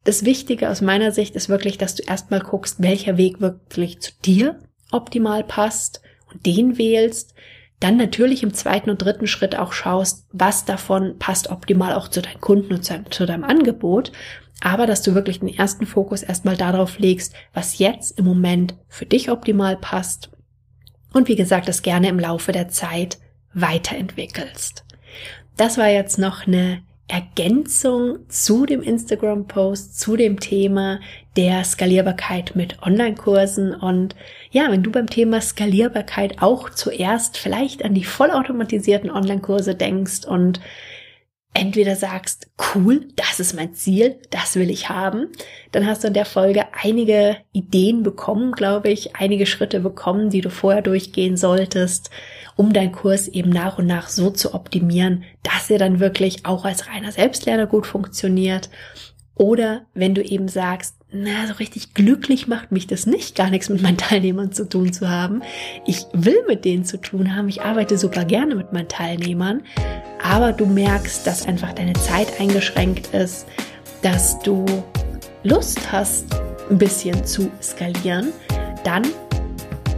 das 0.03 0.25
Wichtige 0.25 0.69
aus 0.69 0.81
meiner 0.81 1.11
Sicht 1.11 1.35
ist 1.35 1.49
wirklich, 1.49 1.77
dass 1.77 1.95
du 1.95 2.03
erstmal 2.03 2.41
guckst, 2.41 2.81
welcher 2.81 3.17
Weg 3.17 3.39
wirklich 3.39 4.01
zu 4.01 4.11
dir 4.25 4.59
optimal 4.91 5.43
passt 5.43 6.01
und 6.31 6.45
den 6.45 6.77
wählst. 6.77 7.33
Dann 7.79 7.97
natürlich 7.97 8.43
im 8.43 8.53
zweiten 8.53 8.89
und 8.89 9.01
dritten 9.01 9.27
Schritt 9.27 9.57
auch 9.57 9.73
schaust, 9.73 10.25
was 10.31 10.65
davon 10.65 11.17
passt 11.19 11.49
optimal 11.49 11.93
auch 11.93 12.07
zu 12.07 12.21
deinen 12.21 12.41
Kunden 12.41 12.73
und 12.73 13.13
zu 13.13 13.25
deinem 13.25 13.43
Angebot. 13.43 14.11
Aber 14.61 14.87
dass 14.87 15.01
du 15.01 15.15
wirklich 15.15 15.39
den 15.39 15.53
ersten 15.53 15.85
Fokus 15.85 16.23
erstmal 16.23 16.55
darauf 16.55 16.99
legst, 16.99 17.33
was 17.53 17.79
jetzt 17.79 18.17
im 18.17 18.25
Moment 18.25 18.75
für 18.87 19.05
dich 19.05 19.29
optimal 19.29 19.75
passt. 19.75 20.29
Und 21.13 21.27
wie 21.27 21.35
gesagt, 21.35 21.67
das 21.67 21.81
gerne 21.81 22.07
im 22.07 22.19
Laufe 22.19 22.51
der 22.51 22.69
Zeit 22.69 23.19
weiterentwickelst. 23.53 24.85
Das 25.57 25.77
war 25.77 25.89
jetzt 25.89 26.17
noch 26.17 26.47
eine 26.47 26.83
Ergänzung 27.07 28.29
zu 28.29 28.65
dem 28.65 28.81
Instagram-Post, 28.81 29.99
zu 29.99 30.15
dem 30.15 30.39
Thema 30.39 30.99
der 31.35 31.63
Skalierbarkeit 31.63 32.55
mit 32.55 32.81
Online-Kursen. 32.81 33.75
Und 33.75 34.15
ja, 34.51 34.71
wenn 34.71 34.83
du 34.83 34.91
beim 34.91 35.07
Thema 35.07 35.41
Skalierbarkeit 35.41 36.41
auch 36.41 36.69
zuerst 36.69 37.37
vielleicht 37.37 37.83
an 37.83 37.93
die 37.93 38.05
vollautomatisierten 38.05 39.11
Online-Kurse 39.11 39.75
denkst 39.75 40.25
und 40.25 40.61
entweder 41.53 41.95
sagst, 41.95 42.49
cool, 42.73 43.07
das 43.15 43.39
ist 43.39 43.53
mein 43.53 43.73
Ziel, 43.75 44.19
das 44.31 44.55
will 44.55 44.69
ich 44.69 44.89
haben, 44.89 45.27
dann 45.71 45.85
hast 45.85 46.03
du 46.03 46.07
in 46.07 46.13
der 46.13 46.25
Folge 46.25 46.65
einige 46.81 47.37
Ideen 47.51 48.01
bekommen, 48.03 48.53
glaube 48.53 48.89
ich, 48.89 49.15
einige 49.15 49.45
Schritte 49.45 49.79
bekommen, 49.79 50.29
die 50.29 50.41
du 50.41 50.49
vorher 50.49 50.81
durchgehen 50.81 51.37
solltest, 51.37 52.09
um 52.55 52.73
deinen 52.73 52.91
Kurs 52.91 53.27
eben 53.27 53.51
nach 53.51 53.77
und 53.77 53.85
nach 53.85 54.09
so 54.09 54.31
zu 54.31 54.53
optimieren, 54.53 55.23
dass 55.43 55.69
er 55.69 55.77
dann 55.77 55.99
wirklich 55.99 56.45
auch 56.45 56.65
als 56.65 56.87
reiner 56.87 57.11
Selbstlerner 57.11 57.67
gut 57.67 57.85
funktioniert. 57.85 58.69
Oder 59.35 59.85
wenn 59.93 60.15
du 60.15 60.23
eben 60.23 60.47
sagst, 60.47 60.95
na, 61.13 61.47
so 61.47 61.53
richtig 61.53 61.93
glücklich 61.93 62.47
macht 62.47 62.71
mich 62.71 62.87
das 62.87 63.05
nicht, 63.05 63.35
gar 63.35 63.49
nichts 63.49 63.69
mit 63.69 63.81
meinen 63.81 63.97
Teilnehmern 63.97 64.51
zu 64.51 64.67
tun 64.67 64.91
zu 64.91 65.09
haben. 65.09 65.41
Ich 65.85 66.05
will 66.13 66.43
mit 66.47 66.65
denen 66.65 66.85
zu 66.85 66.99
tun 66.99 67.35
haben. 67.35 67.47
Ich 67.49 67.61
arbeite 67.61 67.97
super 67.97 68.25
gerne 68.25 68.55
mit 68.55 68.73
meinen 68.73 68.87
Teilnehmern. 68.87 69.61
Aber 70.23 70.53
du 70.53 70.65
merkst, 70.65 71.27
dass 71.27 71.45
einfach 71.45 71.73
deine 71.73 71.93
Zeit 71.93 72.39
eingeschränkt 72.39 73.13
ist, 73.13 73.45
dass 74.01 74.39
du 74.39 74.65
Lust 75.43 75.91
hast, 75.91 76.25
ein 76.69 76.77
bisschen 76.77 77.25
zu 77.25 77.51
skalieren, 77.61 78.29
dann 78.83 79.03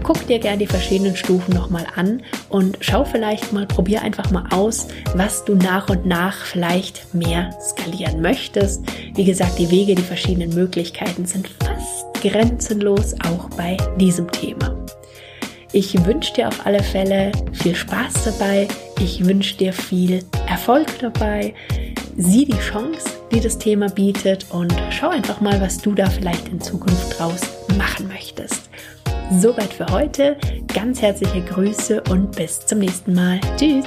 guck 0.06 0.28
dir 0.28 0.38
gerne 0.38 0.60
die 0.60 0.68
verschiedenen 0.68 1.16
Stufen 1.16 1.56
nochmal 1.56 1.88
an 1.96 2.22
und 2.50 2.78
schau 2.80 3.04
vielleicht 3.04 3.52
mal, 3.52 3.66
probier 3.66 4.04
einfach 4.04 4.30
mal 4.30 4.46
aus, 4.52 4.88
was 5.16 5.44
du 5.46 5.56
nach 5.56 5.90
und 5.90 6.06
nach 6.06 6.36
vielleicht 6.46 7.12
mehr 7.16 7.50
skalieren 7.60 8.22
möchtest. 8.22 8.84
Wie 9.16 9.26
gesagt, 9.26 9.58
die 9.58 9.72
Wege, 9.72 9.96
die 9.96 10.04
verschiedenen 10.04 10.54
Möglichkeiten 10.54 11.26
sind 11.26 11.48
fast 11.48 12.06
grenzenlos 12.22 13.16
auch 13.26 13.50
bei 13.58 13.78
diesem 14.00 14.32
Thema. 14.32 14.78
Ich 15.74 16.06
wünsche 16.06 16.34
dir 16.34 16.50
auf 16.50 16.66
alle 16.68 16.84
Fälle 16.84 17.32
viel 17.54 17.74
Spaß 17.74 18.26
dabei. 18.26 18.68
Ich 19.00 19.26
wünsche 19.26 19.58
dir 19.58 19.74
viel 19.74 20.24
Erfolg 20.48 20.88
dabei. 21.00 21.56
Sieh 22.16 22.46
die 22.46 22.60
Chance, 22.60 23.10
die 23.34 23.40
das 23.40 23.58
Thema 23.58 23.90
bietet 23.90 24.46
und 24.52 24.74
schau 24.92 25.10
einfach 25.10 25.42
mal, 25.42 25.60
was 25.60 25.80
du 25.80 25.94
da 25.94 26.10
vielleicht 26.12 26.48
in 26.50 26.62
Zukunft 26.62 27.20
draus 27.20 27.42
machen 27.76 28.08
möchtest. 28.08 28.70
Soweit 29.32 29.74
für 29.74 29.88
heute. 29.88 30.38
Ganz 30.74 31.02
herzliche 31.02 31.42
Grüße 31.42 32.04
und 32.10 32.36
bis 32.36 32.66
zum 32.66 32.80
nächsten 32.80 33.14
Mal. 33.14 33.40
Tschüss. 33.58 33.86